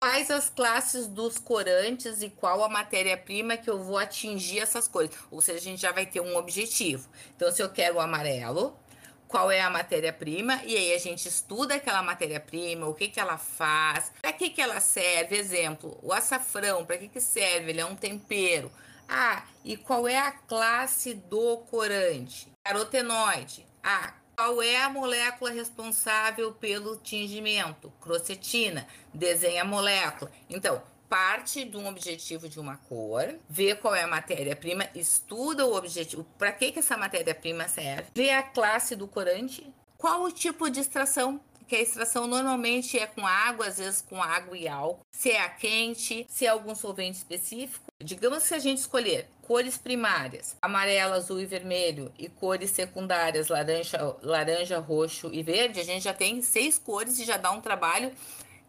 quais 0.00 0.30
as 0.30 0.48
classes 0.48 1.06
dos 1.06 1.38
corantes 1.38 2.22
e 2.22 2.30
qual 2.30 2.62
a 2.62 2.68
matéria-prima 2.68 3.56
que 3.56 3.68
eu 3.68 3.82
vou 3.82 3.98
atingir 3.98 4.60
essas 4.60 4.86
cores. 4.86 5.10
Ou 5.30 5.40
seja, 5.40 5.58
a 5.58 5.62
gente 5.62 5.82
já 5.82 5.92
vai 5.92 6.06
ter 6.06 6.20
um 6.20 6.36
objetivo. 6.36 7.08
Então, 7.36 7.50
se 7.50 7.62
eu 7.62 7.68
quero 7.68 7.96
o 7.96 8.00
amarelo, 8.00 8.78
qual 9.26 9.50
é 9.50 9.60
a 9.60 9.68
matéria-prima? 9.68 10.60
E 10.64 10.76
aí 10.76 10.94
a 10.94 10.98
gente 10.98 11.28
estuda 11.28 11.74
aquela 11.74 12.02
matéria-prima, 12.02 12.86
o 12.86 12.94
que, 12.94 13.08
que 13.08 13.20
ela 13.20 13.36
faz, 13.36 14.10
para 14.22 14.32
que, 14.32 14.50
que 14.50 14.60
ela 14.60 14.80
serve. 14.80 15.36
Exemplo, 15.36 15.98
o 16.02 16.12
açafrão, 16.12 16.84
para 16.84 16.98
que, 16.98 17.08
que 17.08 17.20
serve? 17.20 17.70
Ele 17.70 17.80
é 17.80 17.86
um 17.86 17.96
tempero. 17.96 18.70
Ah, 19.08 19.44
e 19.64 19.76
qual 19.76 20.06
é 20.06 20.18
a 20.18 20.32
classe 20.32 21.14
do 21.14 21.58
corante? 21.70 22.52
Carotenoide. 22.64 23.66
Ah, 23.82 24.14
qual 24.38 24.62
é 24.62 24.80
a 24.80 24.88
molécula 24.88 25.50
responsável 25.50 26.52
pelo 26.52 26.96
tingimento? 26.98 27.92
Crocetina. 28.00 28.86
Desenha 29.12 29.62
a 29.62 29.64
molécula. 29.64 30.30
Então, 30.48 30.80
parte 31.08 31.64
de 31.64 31.76
um 31.76 31.88
objetivo 31.88 32.48
de 32.48 32.60
uma 32.60 32.76
cor, 32.76 33.34
vê 33.48 33.74
qual 33.74 33.96
é 33.96 34.04
a 34.04 34.06
matéria-prima, 34.06 34.88
estuda 34.94 35.66
o 35.66 35.74
objetivo, 35.74 36.24
para 36.38 36.52
que, 36.52 36.70
que 36.70 36.78
essa 36.78 36.96
matéria-prima 36.96 37.66
serve, 37.66 38.10
vê 38.14 38.30
a 38.30 38.44
classe 38.44 38.94
do 38.94 39.08
corante, 39.08 39.74
qual 39.96 40.22
o 40.22 40.30
tipo 40.30 40.70
de 40.70 40.78
extração 40.78 41.40
que 41.66 41.74
a 41.74 41.82
extração 41.82 42.26
normalmente 42.26 42.98
é 42.98 43.06
com 43.06 43.26
água, 43.26 43.66
às 43.66 43.76
vezes 43.76 44.00
com 44.00 44.22
água 44.22 44.56
e 44.56 44.66
álcool. 44.66 45.04
Se 45.10 45.30
é 45.30 45.42
a 45.42 45.50
quente, 45.50 46.24
se 46.26 46.46
é 46.46 46.48
algum 46.48 46.74
solvente 46.74 47.18
específico. 47.18 47.84
Digamos 48.02 48.48
que 48.48 48.54
a 48.54 48.58
gente 48.58 48.78
escolher 48.78 49.28
cores 49.48 49.78
primárias, 49.78 50.54
amarelo, 50.60 51.14
azul 51.14 51.40
e 51.40 51.46
vermelho, 51.46 52.12
e 52.18 52.28
cores 52.28 52.70
secundárias, 52.70 53.48
laranja, 53.48 54.14
laranja, 54.22 54.78
roxo 54.78 55.30
e 55.32 55.42
verde, 55.42 55.80
a 55.80 55.84
gente 55.84 56.04
já 56.04 56.12
tem 56.12 56.42
seis 56.42 56.76
cores 56.78 57.18
e 57.18 57.24
já 57.24 57.38
dá 57.38 57.50
um 57.50 57.62
trabalho 57.62 58.12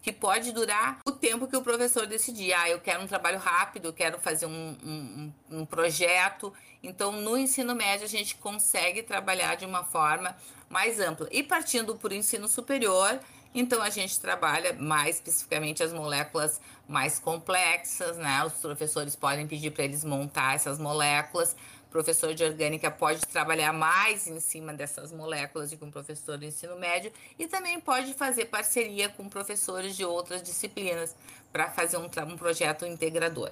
que 0.01 0.13
pode 0.13 0.53
durar 0.53 0.99
o 1.05 1.11
tempo 1.11 1.47
que 1.47 1.57
o 1.57 1.61
professor 1.61 2.07
decidir. 2.07 2.53
Ah, 2.53 2.69
eu 2.69 2.79
quero 2.79 3.03
um 3.03 3.07
trabalho 3.07 3.37
rápido, 3.37 3.89
eu 3.89 3.93
quero 3.93 4.17
fazer 4.21 4.45
um, 4.45 4.77
um, 4.81 5.33
um 5.51 5.65
projeto. 5.65 6.53
Então, 6.81 7.11
no 7.11 7.37
ensino 7.37 7.75
médio, 7.75 8.05
a 8.05 8.09
gente 8.09 8.35
consegue 8.35 9.03
trabalhar 9.03 9.55
de 9.55 9.65
uma 9.65 9.83
forma 9.83 10.33
mais 10.69 11.01
ampla. 11.01 11.27
E 11.29 11.43
partindo 11.43 11.93
para 11.97 12.13
o 12.13 12.15
ensino 12.15 12.47
superior, 12.47 13.19
então 13.53 13.81
a 13.81 13.89
gente 13.89 14.19
trabalha 14.19 14.73
mais 14.73 15.15
especificamente 15.15 15.81
as 15.81 15.91
moléculas 15.91 16.61
mais 16.87 17.19
complexas, 17.19 18.17
né? 18.17 18.43
Os 18.45 18.53
professores 18.53 19.15
podem 19.15 19.47
pedir 19.47 19.71
para 19.71 19.83
eles 19.83 20.03
montar 20.03 20.55
essas 20.55 20.77
moléculas. 20.77 21.55
O 21.87 21.91
professor 21.91 22.35
de 22.35 22.43
orgânica 22.43 22.91
pode 22.91 23.21
trabalhar 23.21 23.73
mais 23.73 24.27
em 24.27 24.39
cima 24.39 24.71
dessas 24.73 25.11
moléculas 25.11 25.71
do 25.71 25.77
que 25.77 25.83
um 25.83 25.89
professor 25.89 26.37
do 26.37 26.45
ensino 26.45 26.77
médio 26.77 27.11
e 27.39 27.47
também 27.47 27.79
pode 27.79 28.13
fazer 28.13 28.45
parceria 28.45 29.09
com 29.09 29.27
professores 29.27 29.97
de 29.97 30.05
outras 30.05 30.43
disciplinas 30.43 31.15
para 31.51 31.71
fazer 31.71 31.97
um, 31.97 32.07
um 32.27 32.37
projeto 32.37 32.85
integrador. 32.85 33.51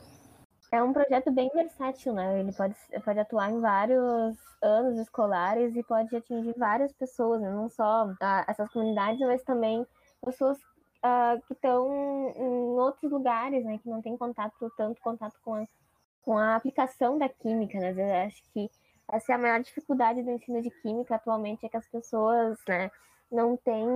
É 0.72 0.84
um 0.84 0.92
projeto 0.92 1.32
bem 1.32 1.50
versátil, 1.54 2.14
né? 2.14 2.40
Ele 2.40 2.52
pode, 2.52 2.76
pode 3.04 3.20
atuar 3.20 3.50
em 3.50 3.60
vários 3.62 4.38
anos 4.62 5.00
escolares 5.00 5.76
e 5.76 5.84
pode 5.84 6.14
atingir 6.16 6.54
várias 6.58 6.92
pessoas, 6.92 7.42
né? 7.42 7.50
não 7.50 7.70
só 7.70 8.14
ah, 8.22 8.46
essas 8.48 8.70
comunidades, 8.72 9.20
mas 9.22 9.44
também 9.44 9.86
pessoas 10.24 10.58
ah, 11.04 11.38
que 11.48 11.54
estão 11.54 12.34
em 12.36 12.80
outros 12.80 13.10
lugares, 13.10 13.64
né? 13.64 13.78
Que 13.78 13.90
não 13.90 14.02
têm 14.02 14.18
contato, 14.18 14.72
tanto 14.76 15.02
contato 15.02 15.36
com 15.44 15.56
a, 15.56 15.66
com 16.24 16.38
a 16.38 16.56
aplicação 16.56 17.18
da 17.18 17.30
química, 17.30 17.80
né? 17.80 17.94
Eu 17.96 18.28
acho 18.28 18.44
que 18.54 18.70
essa 19.10 19.32
é 19.32 19.36
a 19.36 19.38
maior 19.38 19.62
dificuldade 19.62 20.22
do 20.22 20.32
ensino 20.32 20.62
de 20.62 20.70
química 20.70 21.16
atualmente, 21.16 21.66
é 21.66 21.70
que 21.70 21.78
as 21.78 21.88
pessoas, 21.88 22.60
né, 22.68 22.92
não 23.32 23.56
têm 23.56 23.88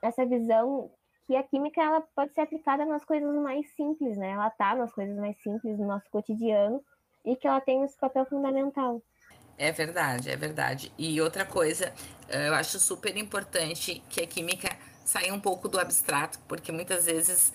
essa 0.00 0.24
visão 0.24 0.88
que 1.26 1.36
a 1.36 1.42
química 1.42 1.80
ela 1.80 2.00
pode 2.14 2.34
ser 2.34 2.42
aplicada 2.42 2.84
nas 2.84 3.04
coisas 3.04 3.34
mais 3.36 3.68
simples, 3.74 4.16
né? 4.16 4.30
Ela 4.30 4.50
tá 4.50 4.74
nas 4.74 4.92
coisas 4.92 5.16
mais 5.16 5.40
simples 5.42 5.76
do 5.76 5.84
nosso 5.84 6.08
cotidiano 6.10 6.82
e 7.24 7.36
que 7.36 7.46
ela 7.46 7.60
tem 7.60 7.82
esse 7.84 7.96
papel 7.98 8.26
fundamental. 8.26 9.00
É 9.56 9.70
verdade, 9.70 10.30
é 10.30 10.36
verdade. 10.36 10.92
E 10.98 11.20
outra 11.20 11.44
coisa, 11.44 11.92
eh, 12.28 12.48
eu 12.48 12.54
acho 12.54 12.80
super 12.80 13.16
importante 13.16 14.02
que 14.08 14.22
a 14.22 14.26
química 14.26 14.68
saia 15.04 15.32
um 15.32 15.40
pouco 15.40 15.68
do 15.68 15.78
abstrato, 15.78 16.38
porque 16.48 16.72
muitas 16.72 17.06
vezes 17.06 17.52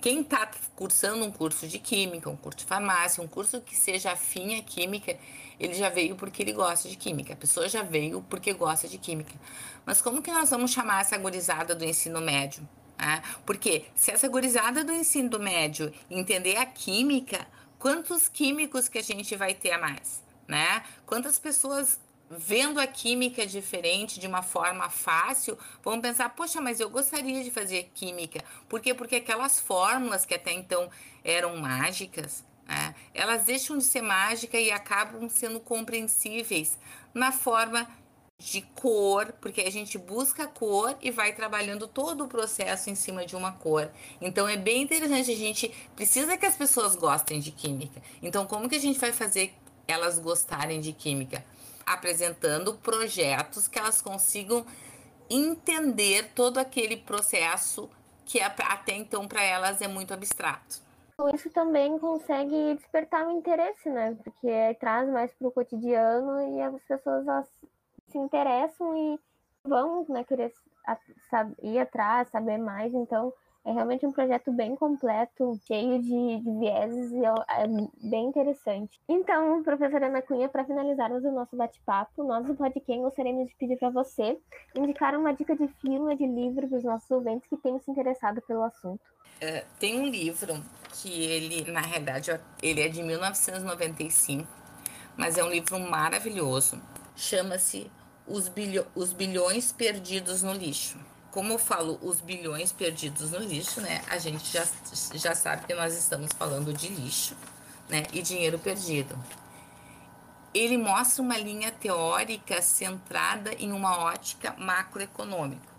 quem 0.00 0.22
está 0.22 0.50
cursando 0.74 1.24
um 1.24 1.30
curso 1.30 1.68
de 1.68 1.78
química, 1.78 2.30
um 2.30 2.36
curso 2.36 2.58
de 2.58 2.64
farmácia, 2.64 3.22
um 3.22 3.28
curso 3.28 3.60
que 3.60 3.76
seja 3.76 4.12
afim 4.12 4.58
à 4.58 4.62
química, 4.62 5.16
ele 5.58 5.74
já 5.74 5.88
veio 5.88 6.16
porque 6.16 6.42
ele 6.42 6.52
gosta 6.52 6.88
de 6.88 6.96
química. 6.96 7.34
A 7.34 7.36
pessoa 7.36 7.68
já 7.68 7.82
veio 7.82 8.24
porque 8.28 8.52
gosta 8.52 8.88
de 8.88 8.96
química. 8.96 9.34
Mas 9.84 10.00
como 10.00 10.22
que 10.22 10.32
nós 10.32 10.50
vamos 10.50 10.70
chamar 10.70 11.02
essa 11.02 11.18
gurizada 11.18 11.74
do 11.74 11.84
ensino 11.84 12.20
médio? 12.20 12.66
Né? 12.98 13.22
Porque 13.44 13.84
se 13.94 14.10
essa 14.10 14.28
gurizada 14.28 14.82
do 14.82 14.92
ensino 14.92 15.38
médio 15.38 15.92
entender 16.10 16.56
a 16.56 16.66
química, 16.66 17.46
quantos 17.78 18.28
químicos 18.28 18.88
que 18.88 18.98
a 18.98 19.02
gente 19.02 19.36
vai 19.36 19.54
ter 19.54 19.72
a 19.72 19.78
mais? 19.78 20.22
Né? 20.48 20.82
Quantas 21.04 21.38
pessoas 21.38 22.00
vendo 22.30 22.78
a 22.78 22.86
química 22.86 23.44
diferente 23.44 24.20
de 24.20 24.26
uma 24.28 24.40
forma 24.40 24.88
fácil, 24.88 25.58
vão 25.82 26.00
pensar, 26.00 26.28
poxa, 26.30 26.60
mas 26.60 26.78
eu 26.78 26.88
gostaria 26.88 27.42
de 27.42 27.50
fazer 27.50 27.90
química. 27.92 28.44
Por 28.68 28.80
quê? 28.80 28.94
Porque 28.94 29.16
aquelas 29.16 29.58
fórmulas 29.58 30.24
que 30.24 30.34
até 30.34 30.52
então 30.52 30.88
eram 31.24 31.56
mágicas, 31.56 32.44
né? 32.68 32.94
Elas 33.12 33.44
deixam 33.44 33.76
de 33.76 33.82
ser 33.82 34.00
mágica 34.00 34.56
e 34.56 34.70
acabam 34.70 35.28
sendo 35.28 35.58
compreensíveis 35.58 36.78
na 37.12 37.32
forma 37.32 37.88
de 38.38 38.62
cor, 38.62 39.34
porque 39.40 39.60
a 39.62 39.70
gente 39.70 39.98
busca 39.98 40.46
cor 40.46 40.96
e 41.02 41.10
vai 41.10 41.34
trabalhando 41.34 41.86
todo 41.88 42.24
o 42.24 42.28
processo 42.28 42.88
em 42.88 42.94
cima 42.94 43.26
de 43.26 43.34
uma 43.34 43.52
cor. 43.52 43.90
Então 44.20 44.48
é 44.48 44.56
bem 44.56 44.82
interessante, 44.82 45.32
a 45.32 45.36
gente 45.36 45.68
precisa 45.96 46.38
que 46.38 46.46
as 46.46 46.56
pessoas 46.56 46.94
gostem 46.94 47.40
de 47.40 47.50
química. 47.50 48.00
Então 48.22 48.46
como 48.46 48.68
que 48.68 48.76
a 48.76 48.80
gente 48.80 49.00
vai 49.00 49.12
fazer 49.12 49.52
elas 49.86 50.18
gostarem 50.18 50.80
de 50.80 50.92
química? 50.92 51.44
Apresentando 51.92 52.74
projetos 52.74 53.68
que 53.68 53.78
elas 53.78 54.00
consigam 54.00 54.64
entender 55.28 56.30
todo 56.34 56.58
aquele 56.58 56.96
processo 56.96 57.88
que 58.24 58.40
até 58.40 58.94
então 58.94 59.26
para 59.26 59.42
elas 59.42 59.80
é 59.82 59.88
muito 59.88 60.14
abstrato 60.14 60.90
isso 61.28 61.50
também 61.50 61.98
consegue 61.98 62.74
despertar 62.74 63.26
o 63.26 63.32
interesse, 63.32 63.90
né? 63.90 64.16
Porque 64.24 64.74
traz 64.78 65.08
mais 65.08 65.32
para 65.34 65.48
o 65.48 65.52
cotidiano 65.52 66.56
e 66.56 66.62
as 66.62 66.82
pessoas 66.84 67.46
se 68.08 68.18
interessam 68.18 68.96
e 68.96 69.20
vão 69.64 70.06
né, 70.08 70.24
querer 70.24 70.52
ir 71.62 71.78
atrás, 71.78 72.28
saber 72.30 72.58
mais. 72.58 72.94
Então, 72.94 73.32
é 73.64 73.72
realmente 73.72 74.06
um 74.06 74.12
projeto 74.12 74.50
bem 74.52 74.74
completo, 74.74 75.58
cheio 75.66 76.00
de, 76.00 76.38
de 76.38 76.58
vieses 76.58 77.12
e 77.12 77.24
é 77.24 78.08
bem 78.08 78.26
interessante. 78.26 78.98
Então, 79.08 79.62
professora 79.62 80.06
Ana 80.06 80.22
Cunha, 80.22 80.48
para 80.48 80.64
finalizarmos 80.64 81.22
o 81.24 81.30
nosso 81.30 81.56
bate-papo, 81.56 82.24
nós 82.24 82.46
do 82.46 82.54
Podcast 82.54 83.02
gostaríamos 83.02 83.48
de 83.48 83.56
pedir 83.56 83.76
para 83.76 83.90
você 83.90 84.38
indicar 84.74 85.14
uma 85.14 85.32
dica 85.32 85.54
de 85.54 85.68
filme 85.80 86.16
de 86.16 86.26
livro 86.26 86.68
para 86.68 86.78
os 86.78 86.84
nossos 86.84 87.10
ouvintes 87.10 87.48
que 87.48 87.56
tenham 87.58 87.78
se 87.80 87.90
interessado 87.90 88.40
pelo 88.42 88.62
assunto. 88.62 89.02
Uh, 89.42 89.64
tem 89.78 90.00
um 90.00 90.06
livro 90.06 90.54
que 90.94 91.22
ele, 91.22 91.70
na 91.70 91.80
realidade, 91.80 92.38
ele 92.62 92.80
é 92.80 92.88
de 92.88 93.02
1995, 93.02 94.48
mas 95.16 95.36
é 95.36 95.44
um 95.44 95.50
livro 95.50 95.78
maravilhoso. 95.78 96.80
Chama-se 97.14 97.90
os, 98.26 98.48
bilho 98.48 98.86
os 98.94 99.12
Bilhões 99.12 99.70
Perdidos 99.70 100.42
no 100.42 100.52
Lixo. 100.52 101.09
Como 101.30 101.52
eu 101.52 101.58
falo, 101.58 101.98
os 102.02 102.20
bilhões 102.20 102.72
perdidos 102.72 103.30
no 103.30 103.38
lixo, 103.38 103.80
né? 103.80 104.02
A 104.08 104.18
gente 104.18 104.52
já, 104.52 104.66
já 105.14 105.34
sabe 105.34 105.66
que 105.66 105.74
nós 105.74 105.96
estamos 105.96 106.32
falando 106.32 106.72
de 106.72 106.88
lixo, 106.88 107.36
né? 107.88 108.02
E 108.12 108.20
dinheiro 108.20 108.58
perdido. 108.58 109.16
Ele 110.52 110.76
mostra 110.76 111.22
uma 111.22 111.38
linha 111.38 111.70
teórica 111.70 112.60
centrada 112.60 113.54
em 113.54 113.72
uma 113.72 113.98
ótica 113.98 114.52
macroeconômica 114.58 115.70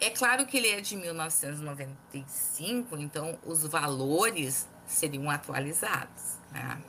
é 0.00 0.10
claro 0.10 0.46
que 0.46 0.56
ele 0.56 0.68
é 0.68 0.80
de 0.80 0.96
1995, 0.96 2.96
então 2.98 3.36
os 3.44 3.66
valores 3.66 4.68
seriam 4.86 5.28
atualizados. 5.28 6.38
Né? 6.52 6.80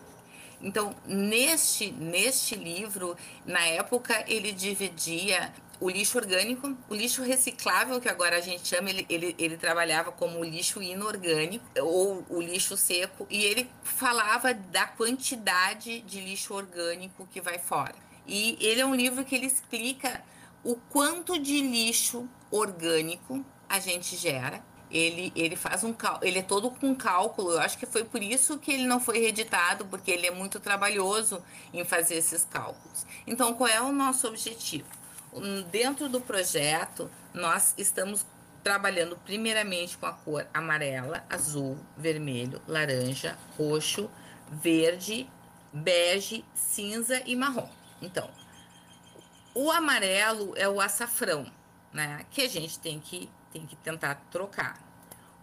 Então, 0.61 0.95
neste, 1.05 1.91
neste 1.91 2.53
livro, 2.55 3.17
na 3.45 3.65
época, 3.65 4.23
ele 4.27 4.51
dividia 4.51 5.51
o 5.79 5.89
lixo 5.89 6.17
orgânico, 6.17 6.75
o 6.89 6.95
lixo 6.95 7.23
reciclável, 7.23 8.01
que 8.01 8.09
agora 8.09 8.37
a 8.37 8.41
gente 8.41 8.67
chama, 8.67 8.89
ele, 8.89 9.05
ele, 9.09 9.35
ele 9.37 9.57
trabalhava 9.57 10.11
como 10.11 10.43
lixo 10.43 10.81
inorgânico 10.81 11.65
ou 11.81 12.25
o 12.29 12.41
lixo 12.41 12.75
seco, 12.75 13.25
e 13.29 13.43
ele 13.43 13.69
falava 13.83 14.53
da 14.53 14.85
quantidade 14.85 16.01
de 16.01 16.19
lixo 16.19 16.53
orgânico 16.53 17.27
que 17.27 17.39
vai 17.39 17.57
fora. 17.57 17.95
E 18.27 18.57
ele 18.59 18.81
é 18.81 18.85
um 18.85 18.93
livro 18.93 19.23
que 19.23 19.35
ele 19.35 19.45
explica 19.45 20.21
o 20.63 20.75
quanto 20.75 21.39
de 21.39 21.61
lixo 21.61 22.27
orgânico 22.51 23.43
a 23.67 23.79
gente 23.79 24.15
gera. 24.17 24.63
Ele, 24.91 25.31
ele 25.35 25.55
faz 25.55 25.83
um 25.83 25.95
ele 26.21 26.39
é 26.39 26.41
todo 26.41 26.71
com 26.71 26.95
cálculo. 26.95 27.53
Eu 27.53 27.59
acho 27.59 27.77
que 27.77 27.85
foi 27.85 28.03
por 28.03 28.21
isso 28.21 28.57
que 28.57 28.71
ele 28.71 28.85
não 28.87 28.99
foi 28.99 29.19
reeditado, 29.19 29.85
porque 29.85 30.11
ele 30.11 30.27
é 30.27 30.31
muito 30.31 30.59
trabalhoso 30.59 31.43
em 31.71 31.85
fazer 31.85 32.15
esses 32.15 32.43
cálculos. 32.43 33.05
Então, 33.25 33.53
qual 33.53 33.69
é 33.69 33.81
o 33.81 33.91
nosso 33.91 34.27
objetivo? 34.27 34.98
Dentro 35.71 36.09
do 36.09 36.19
projeto, 36.19 37.09
nós 37.33 37.73
estamos 37.77 38.25
trabalhando 38.63 39.15
primeiramente 39.17 39.97
com 39.97 40.05
a 40.05 40.13
cor 40.13 40.47
amarela, 40.53 41.23
azul, 41.29 41.77
vermelho, 41.95 42.61
laranja, 42.67 43.37
roxo, 43.57 44.09
verde, 44.51 45.29
bege, 45.71 46.43
cinza 46.53 47.21
e 47.25 47.35
marrom. 47.35 47.69
Então, 48.01 48.29
o 49.53 49.71
amarelo 49.71 50.53
é 50.55 50.67
o 50.67 50.81
açafrão, 50.81 51.51
né? 51.93 52.25
Que 52.31 52.41
a 52.41 52.49
gente 52.49 52.79
tem 52.79 52.99
que, 52.99 53.29
tem 53.51 53.65
que 53.65 53.75
tentar 53.75 54.15
trocar. 54.31 54.79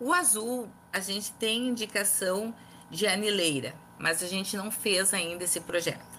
O 0.00 0.12
azul, 0.12 0.68
a 0.92 1.00
gente 1.00 1.32
tem 1.32 1.68
indicação 1.68 2.54
de 2.90 3.06
anileira, 3.06 3.74
mas 3.98 4.22
a 4.22 4.26
gente 4.26 4.56
não 4.56 4.70
fez 4.70 5.14
ainda 5.14 5.44
esse 5.44 5.60
projeto. 5.60 6.15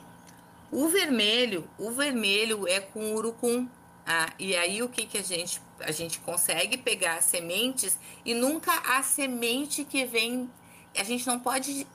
O 0.71 0.87
vermelho, 0.87 1.69
o 1.77 1.91
vermelho 1.91 2.67
é 2.67 2.79
com 2.79 3.13
urucum. 3.13 3.67
Ah, 4.05 4.31
e 4.39 4.55
aí 4.55 4.81
o 4.81 4.89
que, 4.89 5.05
que 5.05 5.17
a 5.17 5.23
gente 5.23 5.61
a 5.79 5.91
gente 5.91 6.19
consegue 6.19 6.77
pegar 6.77 7.21
sementes 7.21 7.99
e 8.25 8.33
nunca 8.33 8.71
a 8.97 9.03
semente 9.03 9.83
que 9.83 10.05
vem, 10.05 10.49
a 10.97 11.03
gente 11.03 11.27
não 11.27 11.39
pode 11.39 11.85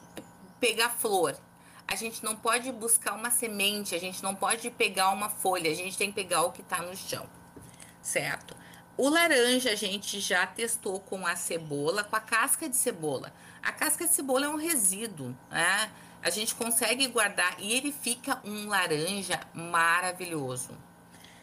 pegar 0.60 0.90
flor. 0.90 1.36
A 1.86 1.96
gente 1.96 2.24
não 2.24 2.36
pode 2.36 2.70
buscar 2.72 3.14
uma 3.14 3.30
semente, 3.30 3.94
a 3.94 3.98
gente 3.98 4.22
não 4.22 4.34
pode 4.34 4.70
pegar 4.70 5.10
uma 5.10 5.28
folha, 5.28 5.70
a 5.70 5.74
gente 5.74 5.98
tem 5.98 6.08
que 6.08 6.14
pegar 6.14 6.42
o 6.42 6.52
que 6.52 6.62
está 6.62 6.80
no 6.80 6.96
chão, 6.96 7.28
certo? 8.00 8.56
O 8.96 9.08
laranja 9.08 9.72
a 9.72 9.74
gente 9.74 10.20
já 10.20 10.46
testou 10.46 11.00
com 11.00 11.26
a 11.26 11.34
cebola, 11.34 12.04
com 12.04 12.14
a 12.14 12.20
casca 12.20 12.68
de 12.68 12.76
cebola. 12.76 13.32
A 13.62 13.72
casca 13.72 14.06
de 14.06 14.14
cebola 14.14 14.46
é 14.46 14.48
um 14.48 14.56
resíduo, 14.56 15.36
né? 15.50 15.90
A 16.22 16.30
gente 16.30 16.54
consegue 16.54 17.06
guardar 17.08 17.56
e 17.58 17.72
ele 17.72 17.92
fica 17.92 18.40
um 18.44 18.68
laranja 18.68 19.40
maravilhoso. 19.52 20.70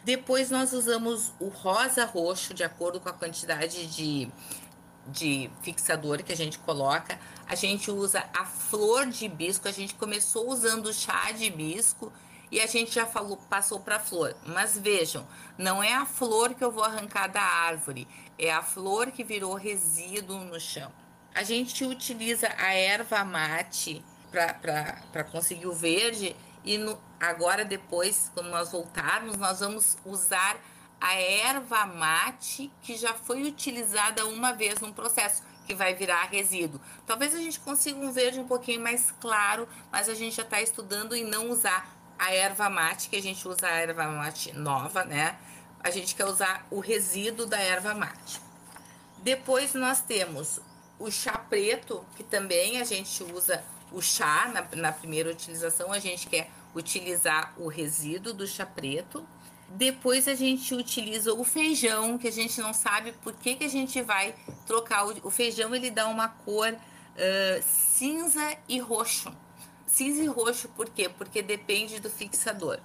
Depois 0.02 0.50
nós 0.50 0.72
usamos 0.72 1.32
o 1.38 1.48
rosa 1.48 2.06
roxo 2.06 2.54
de 2.54 2.64
acordo 2.64 2.98
com 2.98 3.10
a 3.10 3.12
quantidade 3.12 3.86
de, 3.86 4.30
de 5.06 5.50
fixador 5.62 6.22
que 6.22 6.32
a 6.32 6.36
gente 6.36 6.58
coloca. 6.58 7.20
A 7.46 7.54
gente 7.54 7.90
usa 7.90 8.24
a 8.34 8.46
flor 8.46 9.06
de 9.06 9.26
hibisco, 9.26 9.68
a 9.68 9.72
gente 9.72 9.94
começou 9.94 10.48
usando 10.48 10.86
o 10.86 10.94
chá 10.94 11.30
de 11.32 11.44
hibisco 11.44 12.10
e 12.50 12.58
a 12.58 12.66
gente 12.66 12.92
já 12.92 13.04
falou, 13.04 13.36
passou 13.36 13.80
para 13.80 13.96
a 13.96 14.00
flor. 14.00 14.34
Mas 14.46 14.78
vejam, 14.78 15.26
não 15.58 15.82
é 15.82 15.92
a 15.92 16.06
flor 16.06 16.54
que 16.54 16.64
eu 16.64 16.72
vou 16.72 16.82
arrancar 16.82 17.26
da 17.28 17.42
árvore, 17.42 18.08
é 18.38 18.50
a 18.50 18.62
flor 18.62 19.10
que 19.10 19.22
virou 19.22 19.54
resíduo 19.54 20.38
no 20.38 20.58
chão. 20.58 20.90
A 21.34 21.42
gente 21.42 21.84
utiliza 21.84 22.48
a 22.58 22.72
erva 22.72 23.22
mate 23.22 24.02
para 24.30 25.24
conseguir 25.24 25.66
o 25.66 25.72
verde. 25.72 26.36
E 26.64 26.76
no, 26.78 26.98
agora, 27.18 27.64
depois, 27.64 28.30
quando 28.34 28.50
nós 28.50 28.70
voltarmos, 28.70 29.36
nós 29.36 29.60
vamos 29.60 29.96
usar 30.04 30.58
a 31.00 31.14
erva 31.14 31.86
mate 31.86 32.70
que 32.82 32.96
já 32.96 33.14
foi 33.14 33.42
utilizada 33.44 34.26
uma 34.26 34.52
vez 34.52 34.80
num 34.80 34.92
processo, 34.92 35.42
que 35.66 35.74
vai 35.74 35.94
virar 35.94 36.24
resíduo. 36.24 36.80
Talvez 37.06 37.34
a 37.34 37.38
gente 37.38 37.58
consiga 37.60 37.98
um 37.98 38.12
verde 38.12 38.40
um 38.40 38.46
pouquinho 38.46 38.82
mais 38.82 39.10
claro, 39.20 39.66
mas 39.90 40.08
a 40.08 40.14
gente 40.14 40.36
já 40.36 40.42
está 40.42 40.60
estudando 40.60 41.14
em 41.14 41.24
não 41.24 41.50
usar 41.50 41.88
a 42.18 42.34
erva 42.34 42.68
mate, 42.68 43.08
que 43.08 43.16
a 43.16 43.22
gente 43.22 43.48
usa 43.48 43.66
a 43.66 43.70
erva 43.70 44.06
mate 44.08 44.52
nova, 44.52 45.04
né? 45.04 45.38
A 45.82 45.90
gente 45.90 46.14
quer 46.14 46.26
usar 46.26 46.66
o 46.70 46.80
resíduo 46.80 47.46
da 47.46 47.58
erva 47.58 47.94
mate. 47.94 48.40
Depois 49.18 49.72
nós 49.72 50.02
temos 50.02 50.60
o 50.98 51.10
chá 51.10 51.32
preto, 51.32 52.04
que 52.16 52.22
também 52.22 52.78
a 52.78 52.84
gente 52.84 53.22
usa 53.22 53.64
o 53.92 54.00
chá, 54.00 54.50
na, 54.52 54.80
na 54.80 54.92
primeira 54.92 55.30
utilização, 55.30 55.92
a 55.92 55.98
gente 55.98 56.28
quer 56.28 56.50
utilizar 56.74 57.52
o 57.56 57.68
resíduo 57.68 58.32
do 58.32 58.46
chá 58.46 58.64
preto. 58.64 59.26
Depois 59.68 60.26
a 60.26 60.34
gente 60.34 60.74
utiliza 60.74 61.32
o 61.32 61.44
feijão, 61.44 62.18
que 62.18 62.26
a 62.26 62.32
gente 62.32 62.60
não 62.60 62.72
sabe 62.72 63.12
por 63.12 63.34
que, 63.34 63.54
que 63.54 63.64
a 63.64 63.68
gente 63.68 64.02
vai 64.02 64.34
trocar. 64.66 65.06
O, 65.06 65.28
o 65.28 65.30
feijão 65.30 65.74
ele 65.74 65.90
dá 65.90 66.08
uma 66.08 66.28
cor 66.28 66.72
uh, 66.72 67.62
cinza 67.62 68.56
e 68.68 68.78
roxo. 68.78 69.32
Cinza 69.86 70.22
e 70.22 70.26
roxo 70.26 70.68
por 70.70 70.88
quê? 70.88 71.08
Porque 71.08 71.42
depende 71.42 72.00
do 72.00 72.10
fixador. 72.10 72.80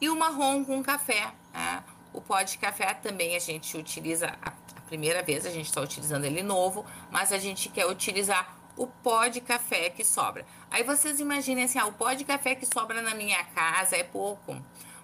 E 0.00 0.08
o 0.08 0.16
marrom 0.16 0.64
com 0.64 0.82
café. 0.82 1.32
Né? 1.52 1.82
O 2.12 2.20
pó 2.20 2.42
de 2.42 2.58
café 2.58 2.92
também 2.94 3.34
a 3.34 3.38
gente 3.38 3.76
utiliza 3.76 4.36
a, 4.42 4.48
a 4.50 4.80
primeira 4.86 5.22
vez, 5.22 5.46
a 5.46 5.50
gente 5.50 5.66
está 5.66 5.80
utilizando 5.80 6.24
ele 6.24 6.42
novo, 6.42 6.84
mas 7.10 7.32
a 7.32 7.38
gente 7.38 7.68
quer 7.68 7.86
utilizar 7.86 8.61
o 8.76 8.86
pó 8.86 9.26
de 9.26 9.40
café 9.40 9.90
que 9.90 10.04
sobra. 10.04 10.46
Aí 10.70 10.82
vocês 10.82 11.20
imaginem 11.20 11.64
assim, 11.64 11.78
ah, 11.78 11.86
o 11.86 11.92
pó 11.92 12.12
de 12.12 12.24
café 12.24 12.54
que 12.54 12.66
sobra 12.66 13.02
na 13.02 13.14
minha 13.14 13.42
casa 13.44 13.96
é 13.96 14.02
pouco, 14.02 14.56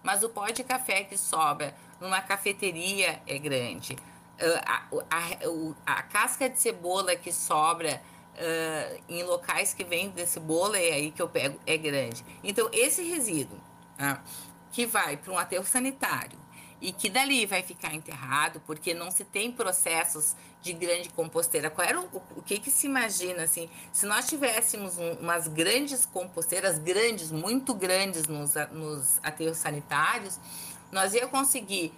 mas 0.02 0.22
o 0.22 0.28
pó 0.28 0.46
de 0.48 0.64
café 0.64 1.04
que 1.04 1.16
sobra 1.16 1.74
numa 2.00 2.20
cafeteria 2.20 3.20
é 3.26 3.38
grande. 3.38 3.94
Uh, 4.40 4.60
a, 4.64 4.82
a, 5.10 5.98
a, 5.98 6.02
casca 6.04 6.48
de 6.48 6.60
cebola 6.60 7.16
que 7.16 7.32
sobra 7.32 8.00
uh, 8.34 9.02
em 9.08 9.24
locais 9.24 9.74
que 9.74 9.82
vende 9.82 10.24
cebola 10.26 10.78
é 10.78 10.92
aí 10.92 11.10
que 11.10 11.20
eu 11.20 11.28
pego, 11.28 11.58
é 11.66 11.76
grande. 11.76 12.24
Então, 12.44 12.68
esse 12.72 13.02
resíduo 13.02 13.58
uh, 13.58 14.18
que 14.70 14.86
vai 14.86 15.16
para 15.16 15.32
um 15.32 15.38
aterro 15.38 15.64
sanitário, 15.64 16.38
e 16.80 16.92
que 16.92 17.08
dali 17.08 17.44
vai 17.44 17.62
ficar 17.62 17.94
enterrado, 17.94 18.60
porque 18.66 18.94
não 18.94 19.10
se 19.10 19.24
tem 19.24 19.50
processos 19.50 20.36
de 20.62 20.72
grande 20.72 21.08
composteira. 21.10 21.70
Qual 21.70 21.86
era 21.86 22.00
o, 22.00 22.22
o 22.36 22.42
que, 22.42 22.58
que 22.58 22.70
se 22.70 22.86
imagina 22.86 23.44
assim? 23.44 23.68
Se 23.92 24.06
nós 24.06 24.26
tivéssemos 24.28 24.96
um, 24.98 25.12
umas 25.14 25.48
grandes 25.48 26.06
composteiras, 26.06 26.78
grandes, 26.78 27.32
muito 27.32 27.74
grandes 27.74 28.26
nos, 28.26 28.54
nos 28.72 29.18
aterros 29.22 29.58
sanitários, 29.58 30.38
nós 30.92 31.14
ia 31.14 31.26
conseguir 31.26 31.92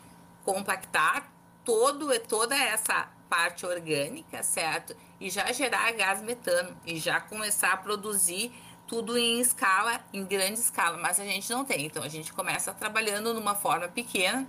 compactar 0.44 1.30
todo, 1.64 2.18
toda 2.20 2.56
essa 2.56 3.08
parte 3.28 3.64
orgânica, 3.66 4.42
certo? 4.42 4.96
E 5.20 5.30
já 5.30 5.52
gerar 5.52 5.92
gás 5.92 6.22
metano 6.22 6.76
e 6.84 6.98
já 6.98 7.20
começar 7.20 7.72
a 7.72 7.76
produzir 7.76 8.52
tudo 8.86 9.16
em 9.16 9.40
escala, 9.40 10.00
em 10.12 10.24
grande 10.24 10.58
escala, 10.58 10.98
mas 10.98 11.20
a 11.20 11.24
gente 11.24 11.48
não 11.50 11.64
tem. 11.64 11.86
Então 11.86 12.02
a 12.02 12.08
gente 12.08 12.32
começa 12.32 12.74
trabalhando 12.74 13.32
numa 13.32 13.54
forma 13.54 13.86
pequena 13.86 14.48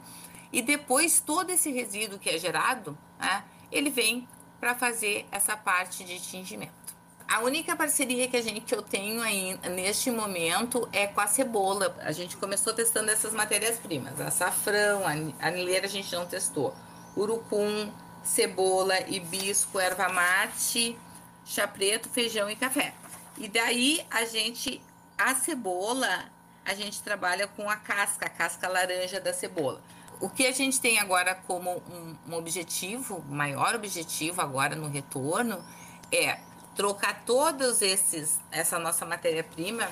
e 0.51 0.61
depois 0.61 1.19
todo 1.19 1.49
esse 1.49 1.71
resíduo 1.71 2.19
que 2.19 2.29
é 2.29 2.37
gerado, 2.37 2.97
né, 3.19 3.43
ele 3.71 3.89
vem 3.89 4.27
para 4.59 4.75
fazer 4.75 5.25
essa 5.31 5.55
parte 5.55 6.03
de 6.03 6.19
tingimento. 6.19 6.81
A 7.27 7.39
única 7.39 7.75
parceria 7.77 8.27
que 8.27 8.35
a 8.35 8.41
gente 8.41 8.61
que 8.61 8.75
eu 8.75 8.81
tenho 8.81 9.21
aí 9.21 9.57
neste 9.69 10.11
momento 10.11 10.87
é 10.91 11.07
com 11.07 11.21
a 11.21 11.27
cebola. 11.27 11.95
A 12.01 12.11
gente 12.11 12.35
começou 12.35 12.73
testando 12.73 13.09
essas 13.09 13.31
matérias-primas. 13.31 14.19
Açafrão, 14.19 15.03
anileira 15.39 15.85
a 15.85 15.89
gente 15.89 16.13
não 16.13 16.25
testou. 16.25 16.75
Urucum, 17.15 17.89
cebola, 18.21 18.99
hibisco, 19.09 19.79
erva 19.79 20.09
mate, 20.09 20.97
chá 21.45 21.65
preto, 21.65 22.09
feijão 22.09 22.49
e 22.49 22.55
café. 22.57 22.93
E 23.37 23.47
daí 23.47 24.05
a 24.11 24.25
gente, 24.25 24.81
a 25.17 25.33
cebola, 25.33 26.25
a 26.65 26.73
gente 26.73 27.01
trabalha 27.01 27.47
com 27.47 27.69
a 27.69 27.77
casca, 27.77 28.25
a 28.25 28.29
casca 28.29 28.67
laranja 28.67 29.21
da 29.21 29.33
cebola. 29.33 29.81
O 30.21 30.29
que 30.29 30.45
a 30.45 30.51
gente 30.51 30.79
tem 30.79 30.99
agora 30.99 31.33
como 31.33 31.81
um, 31.89 32.15
um 32.29 32.35
objetivo, 32.35 33.25
maior 33.27 33.73
objetivo 33.73 34.39
agora 34.39 34.75
no 34.75 34.87
retorno, 34.87 35.65
é 36.11 36.39
trocar 36.75 37.25
todos 37.25 37.81
esses, 37.81 38.39
essa 38.51 38.77
nossa 38.77 39.03
matéria-prima, 39.03 39.89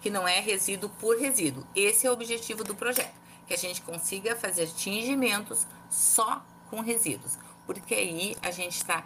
que 0.00 0.08
não 0.08 0.26
é 0.26 0.38
resíduo 0.38 0.88
por 1.00 1.18
resíduo. 1.18 1.66
Esse 1.74 2.06
é 2.06 2.10
o 2.10 2.12
objetivo 2.12 2.62
do 2.62 2.76
projeto, 2.76 3.12
que 3.44 3.54
a 3.54 3.58
gente 3.58 3.82
consiga 3.82 4.36
fazer 4.36 4.68
tingimentos 4.68 5.66
só 5.90 6.44
com 6.70 6.80
resíduos, 6.80 7.36
porque 7.66 7.92
aí 7.92 8.36
a 8.40 8.52
gente 8.52 8.76
está 8.76 9.04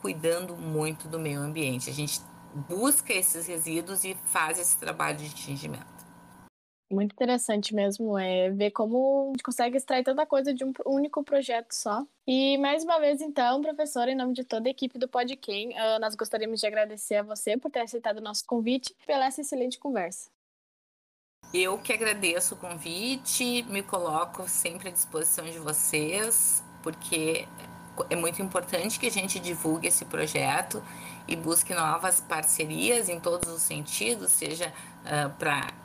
cuidando 0.00 0.56
muito 0.56 1.08
do 1.08 1.18
meio 1.18 1.40
ambiente. 1.40 1.90
A 1.90 1.92
gente 1.92 2.20
busca 2.68 3.12
esses 3.12 3.48
resíduos 3.48 4.04
e 4.04 4.16
faz 4.26 4.56
esse 4.56 4.76
trabalho 4.76 5.18
de 5.18 5.30
tingimento. 5.30 5.91
Muito 6.92 7.12
interessante 7.12 7.74
mesmo 7.74 8.18
é 8.18 8.50
ver 8.50 8.70
como 8.70 9.28
a 9.28 9.32
gente 9.32 9.42
consegue 9.42 9.78
extrair 9.78 10.04
tanta 10.04 10.26
coisa 10.26 10.52
de 10.52 10.62
um 10.62 10.74
único 10.84 11.24
projeto 11.24 11.72
só. 11.72 12.06
E 12.26 12.58
mais 12.58 12.84
uma 12.84 13.00
vez, 13.00 13.22
então, 13.22 13.62
professora, 13.62 14.10
em 14.10 14.14
nome 14.14 14.34
de 14.34 14.44
toda 14.44 14.68
a 14.68 14.70
equipe 14.70 14.98
do 14.98 15.08
Podquem, 15.08 15.70
uh, 15.70 15.98
nós 15.98 16.14
gostaríamos 16.14 16.60
de 16.60 16.66
agradecer 16.66 17.16
a 17.16 17.22
você 17.22 17.56
por 17.56 17.70
ter 17.70 17.80
aceitado 17.80 18.18
o 18.18 18.20
nosso 18.20 18.44
convite 18.44 18.94
e 19.00 19.06
pela 19.06 19.24
essa 19.24 19.40
excelente 19.40 19.78
conversa. 19.78 20.28
Eu 21.54 21.78
que 21.78 21.94
agradeço 21.94 22.56
o 22.56 22.58
convite, 22.58 23.62
me 23.70 23.82
coloco 23.82 24.46
sempre 24.46 24.90
à 24.90 24.92
disposição 24.92 25.46
de 25.46 25.58
vocês, 25.58 26.62
porque 26.82 27.48
é 28.10 28.16
muito 28.16 28.42
importante 28.42 29.00
que 29.00 29.06
a 29.06 29.10
gente 29.10 29.40
divulgue 29.40 29.88
esse 29.88 30.04
projeto 30.04 30.82
e 31.26 31.34
busque 31.36 31.72
novas 31.72 32.20
parcerias 32.20 33.08
em 33.08 33.18
todos 33.18 33.50
os 33.50 33.62
sentidos, 33.62 34.30
seja 34.32 34.72
uh, 35.06 35.30
para 35.38 35.81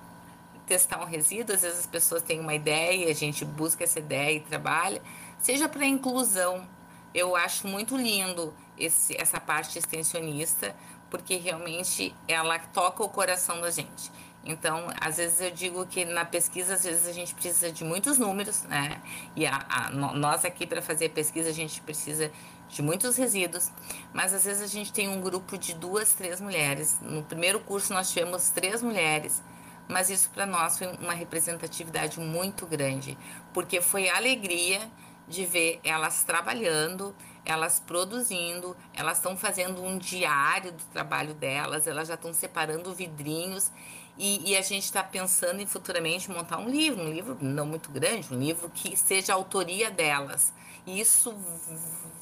testar 0.68 1.02
um 1.02 1.06
resíduo, 1.06 1.56
às 1.56 1.62
vezes 1.62 1.80
as 1.80 1.88
pessoas 1.88 2.22
têm 2.22 2.40
uma 2.40 2.54
ideia, 2.54 3.10
a 3.10 3.14
gente 3.14 3.44
busca 3.46 3.84
essa 3.84 4.00
ideia 4.00 4.36
e 4.36 4.40
trabalha, 4.42 5.02
seja 5.40 5.68
para 5.68 5.86
inclusão. 5.86 6.68
Eu 7.14 7.36
acho 7.36 7.68
muito 7.68 7.96
lindo 7.96 8.54
esse, 8.78 9.20
essa 9.20 9.40
parte 9.40 9.80
extensionista, 9.80 10.76
porque 11.10 11.38
realmente 11.38 12.14
ela 12.28 12.60
toca 12.60 13.04
o 13.04 13.10
coração 13.10 13.62
da 13.62 13.72
gente. 13.72 14.12
Então, 14.44 14.88
às 15.02 15.18
vezes 15.18 15.42
eu 15.42 15.52
digo 15.52 15.86
que 15.86 16.06
na 16.06 16.24
pesquisa, 16.24 16.76
às 16.76 16.84
vezes 16.84 17.08
a 17.08 17.12
gente 17.12 17.34
precisa 17.34 17.72
de 17.72 17.84
muitos 17.84 18.18
números, 18.18 18.64
né? 18.64 19.02
E 19.36 19.46
a, 19.46 19.66
a, 19.70 19.90
nós 19.90 20.46
aqui, 20.46 20.66
para 20.66 20.82
fazer 20.82 21.10
pesquisa, 21.10 21.50
a 21.50 21.54
gente 21.54 21.82
precisa 21.82 22.32
de 22.70 22.82
muitos 22.82 23.18
resíduos, 23.18 23.72
mas 24.14 24.34
às 24.34 24.46
vezes 24.46 24.62
a 24.62 24.68
gente 24.68 24.92
tem 24.92 25.08
um 25.08 25.22
grupo 25.22 25.58
de 25.58 25.74
duas, 25.74 26.14
três 26.14 26.40
mulheres. 26.40 26.98
No 27.02 27.24
primeiro 27.24 27.60
curso 27.60 27.94
nós 27.94 28.10
tivemos 28.10 28.50
três 28.50 28.82
mulheres, 28.82 29.42
mas 29.88 30.10
isso 30.10 30.30
para 30.30 30.46
nós 30.46 30.78
foi 30.78 30.88
uma 30.98 31.14
representatividade 31.14 32.20
muito 32.20 32.66
grande, 32.66 33.18
porque 33.54 33.82
foi 33.82 34.10
a 34.10 34.18
alegria 34.18 34.90
de 35.28 35.46
ver 35.46 35.80
elas 35.84 36.24
trabalhando, 36.24 37.16
elas 37.46 37.80
produzindo, 37.80 38.76
elas 38.94 39.18
estão 39.18 39.36
fazendo 39.38 39.84
um 39.84 39.98
diário 39.98 40.72
do 40.72 40.84
trabalho 40.86 41.34
delas, 41.34 41.88
elas 41.88 42.08
já 42.08 42.16
estão 42.16 42.34
separando 42.34 42.94
vidrinhos 42.94 43.72
e, 44.18 44.52
e 44.52 44.58
a 44.58 44.62
gente 44.62 44.84
está 44.84 45.04
pensando 45.04 45.62
em 45.62 45.66
futuramente 45.66 46.32
montar 46.32 46.58
um 46.58 46.68
livro, 46.68 47.02
um 47.02 47.12
livro 47.12 47.38
não 47.40 47.66
muito 47.66 47.92
grande, 47.92 48.34
um 48.34 48.40
livro 48.40 48.70
que 48.70 48.98
seja 48.98 49.34
a 49.34 49.36
autoria 49.36 49.92
delas. 49.92 50.52
E 50.86 51.00
isso 51.00 51.36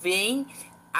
vem 0.01 0.45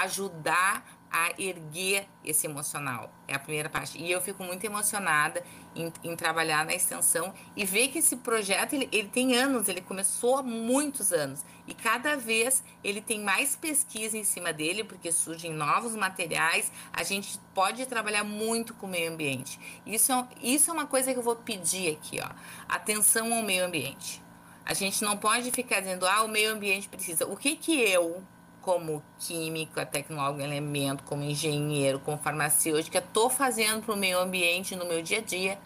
ajudar 0.03 0.84
a 1.10 1.31
erguer 1.39 2.10
esse 2.25 2.45
emocional. 2.45 3.10
É 3.25 3.36
a 3.36 3.39
primeira 3.39 3.69
parte. 3.69 3.97
E 3.97 4.12
eu 4.12 4.19
fico 4.19 4.43
muito 4.43 4.65
emocionada 4.65 5.41
em, 5.73 5.91
em 6.03 6.13
trabalhar 6.13 6.65
na 6.65 6.73
extensão 6.73 7.34
e 7.55 7.63
ver 7.63 7.88
que 7.88 7.99
esse 7.99 8.17
projeto 8.17 8.73
ele, 8.73 8.89
ele, 8.91 9.08
tem 9.08 9.34
anos, 9.38 9.69
ele 9.69 9.79
começou 9.79 10.38
há 10.38 10.43
muitos 10.43 11.13
anos. 11.13 11.45
E 11.65 11.73
cada 11.73 12.17
vez 12.17 12.62
ele 12.84 12.99
tem 12.99 13.21
mais 13.21 13.55
pesquisa 13.55 14.17
em 14.17 14.25
cima 14.25 14.51
dele, 14.51 14.84
porque 14.84 15.10
surgem 15.10 15.53
novos 15.53 15.95
materiais. 15.95 16.69
A 16.91 17.03
gente 17.03 17.39
pode 17.53 17.86
trabalhar 17.86 18.25
muito 18.25 18.73
com 18.73 18.86
o 18.86 18.89
meio 18.89 19.13
ambiente. 19.13 19.58
Isso 19.86 20.12
é, 20.12 20.27
isso 20.41 20.69
é 20.69 20.73
uma 20.73 20.86
coisa 20.86 21.13
que 21.13 21.19
eu 21.19 21.23
vou 21.23 21.38
pedir 21.38 21.93
aqui, 21.93 22.19
ó. 22.21 22.29
Atenção 22.67 23.34
ao 23.34 23.41
meio 23.41 23.65
ambiente. 23.65 24.21
A 24.65 24.73
gente 24.73 25.01
não 25.03 25.15
pode 25.15 25.49
ficar 25.51 25.79
dizendo, 25.79 26.05
ah, 26.05 26.23
o 26.23 26.27
meio 26.27 26.51
ambiente 26.51 26.89
precisa. 26.89 27.25
O 27.25 27.38
que 27.38 27.55
que 27.55 27.79
eu, 27.79 28.21
como 28.65 29.04
química, 29.19 29.86
tecnólogo 29.86 30.41
elemento, 30.41 31.04
como 31.04 31.23
engenheiro, 31.23 31.99
como 31.99 32.17
farmacêutica, 32.17 32.97
estou 32.97 33.30
fazendo 33.30 33.84
para 33.84 33.93
o 33.93 33.97
meio 33.97 34.19
ambiente 34.19 34.75
no 34.75 34.86
meu 34.86 35.04
dia 35.04 35.19
a 35.19 35.21
dia 35.21 35.60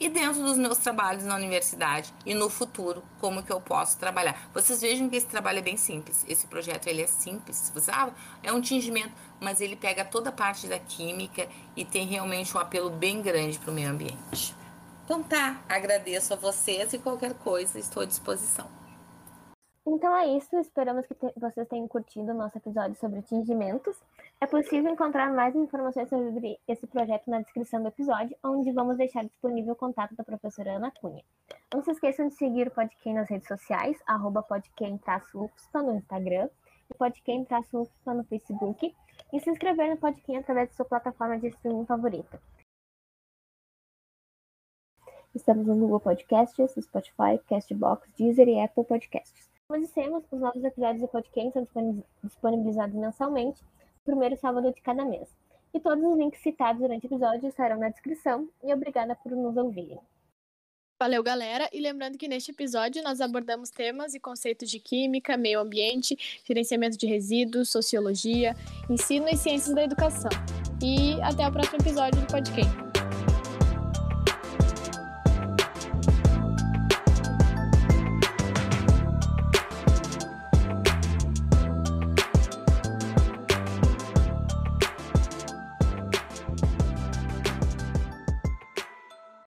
e 0.00 0.08
dentro 0.08 0.42
dos 0.42 0.56
meus 0.56 0.78
trabalhos 0.78 1.24
na 1.24 1.34
universidade 1.34 2.14
e 2.24 2.32
no 2.32 2.48
futuro, 2.48 3.02
como 3.20 3.42
que 3.42 3.52
eu 3.52 3.60
posso 3.60 3.98
trabalhar. 3.98 4.48
Vocês 4.54 4.80
vejam 4.80 5.06
que 5.10 5.16
esse 5.16 5.26
trabalho 5.26 5.58
é 5.58 5.62
bem 5.62 5.76
simples. 5.76 6.24
Esse 6.26 6.46
projeto 6.46 6.86
ele 6.86 7.02
é 7.02 7.06
simples. 7.06 7.70
Você, 7.74 7.90
ah, 7.90 8.10
é 8.42 8.50
um 8.50 8.60
tingimento, 8.62 9.12
mas 9.38 9.60
ele 9.60 9.76
pega 9.76 10.02
toda 10.02 10.30
a 10.30 10.32
parte 10.32 10.66
da 10.66 10.78
química 10.78 11.46
e 11.76 11.84
tem 11.84 12.06
realmente 12.06 12.56
um 12.56 12.60
apelo 12.60 12.88
bem 12.88 13.20
grande 13.20 13.58
para 13.58 13.70
o 13.70 13.74
meio 13.74 13.90
ambiente. 13.90 14.54
Então 15.04 15.22
tá, 15.22 15.60
agradeço 15.68 16.32
a 16.32 16.36
vocês 16.36 16.94
e 16.94 16.98
qualquer 16.98 17.34
coisa 17.34 17.78
estou 17.78 18.02
à 18.02 18.06
disposição. 18.06 18.75
Então 19.88 20.16
é 20.16 20.26
isso, 20.36 20.58
esperamos 20.58 21.06
que 21.06 21.14
te 21.14 21.32
vocês 21.36 21.68
tenham 21.68 21.86
curtido 21.86 22.32
o 22.32 22.34
nosso 22.34 22.58
episódio 22.58 22.96
sobre 22.96 23.20
atingimentos. 23.20 23.96
É 24.40 24.46
possível 24.46 24.92
encontrar 24.92 25.32
mais 25.32 25.54
informações 25.54 26.08
sobre 26.08 26.58
esse 26.66 26.84
projeto 26.88 27.30
na 27.30 27.40
descrição 27.40 27.80
do 27.80 27.88
episódio, 27.88 28.36
onde 28.42 28.72
vamos 28.72 28.96
deixar 28.96 29.24
disponível 29.24 29.74
o 29.74 29.76
contato 29.76 30.16
da 30.16 30.24
professora 30.24 30.72
Ana 30.72 30.90
Cunha. 30.90 31.22
Não 31.72 31.84
se 31.84 31.92
esqueçam 31.92 32.26
de 32.26 32.34
seguir 32.34 32.66
o 32.66 32.70
Podquem 32.72 33.14
nas 33.14 33.30
redes 33.30 33.46
sociais, 33.46 33.96
arroba 34.08 34.42
podquem-ufspa 34.42 35.82
no 35.82 35.94
Instagram 35.94 36.50
e 36.90 36.94
podquem-ufspa 36.94 38.12
no 38.12 38.24
Facebook, 38.24 38.92
e 39.32 39.40
se 39.40 39.50
inscrever 39.50 39.90
no 39.90 39.96
Podquem 39.98 40.36
através 40.36 40.68
de 40.68 40.74
sua 40.74 40.84
plataforma 40.84 41.38
de 41.38 41.46
streaming 41.46 41.86
favorita. 41.86 42.42
Estamos 45.32 45.64
no 45.64 45.76
Google 45.76 46.00
Podcasts, 46.00 46.74
Spotify, 46.76 47.38
Castbox, 47.48 48.08
Deezer 48.16 48.48
e 48.48 48.60
Apple 48.60 48.84
Podcasts. 48.84 49.55
Como 49.68 49.80
dissemos, 49.80 50.22
os 50.30 50.40
novos 50.40 50.62
episódios 50.62 51.00
do 51.00 51.08
podcast 51.08 51.52
são 51.72 52.04
disponibilizados 52.22 52.94
mensalmente, 52.94 53.60
primeiro 54.04 54.36
sábado 54.36 54.72
de 54.72 54.80
cada 54.80 55.04
mês. 55.04 55.28
E 55.74 55.80
todos 55.80 56.04
os 56.04 56.16
links 56.16 56.40
citados 56.40 56.80
durante 56.80 57.04
o 57.04 57.08
episódio 57.08 57.48
estarão 57.48 57.78
na 57.78 57.88
descrição. 57.88 58.48
E 58.62 58.72
obrigada 58.72 59.16
por 59.16 59.32
nos 59.32 59.56
ouvirem. 59.56 59.98
Valeu, 60.98 61.22
galera! 61.22 61.68
E 61.72 61.80
lembrando 61.80 62.16
que 62.16 62.28
neste 62.28 62.52
episódio 62.52 63.02
nós 63.02 63.20
abordamos 63.20 63.68
temas 63.68 64.14
e 64.14 64.20
conceitos 64.20 64.70
de 64.70 64.78
química, 64.78 65.36
meio 65.36 65.60
ambiente, 65.60 66.16
gerenciamento 66.46 66.96
de 66.96 67.06
resíduos, 67.06 67.68
sociologia, 67.68 68.54
ensino 68.88 69.28
e 69.28 69.36
ciências 69.36 69.74
da 69.74 69.82
educação. 69.82 70.30
E 70.82 71.20
até 71.20 71.46
o 71.46 71.52
próximo 71.52 71.78
episódio 71.80 72.20
do 72.20 72.26
podcast. 72.28 72.85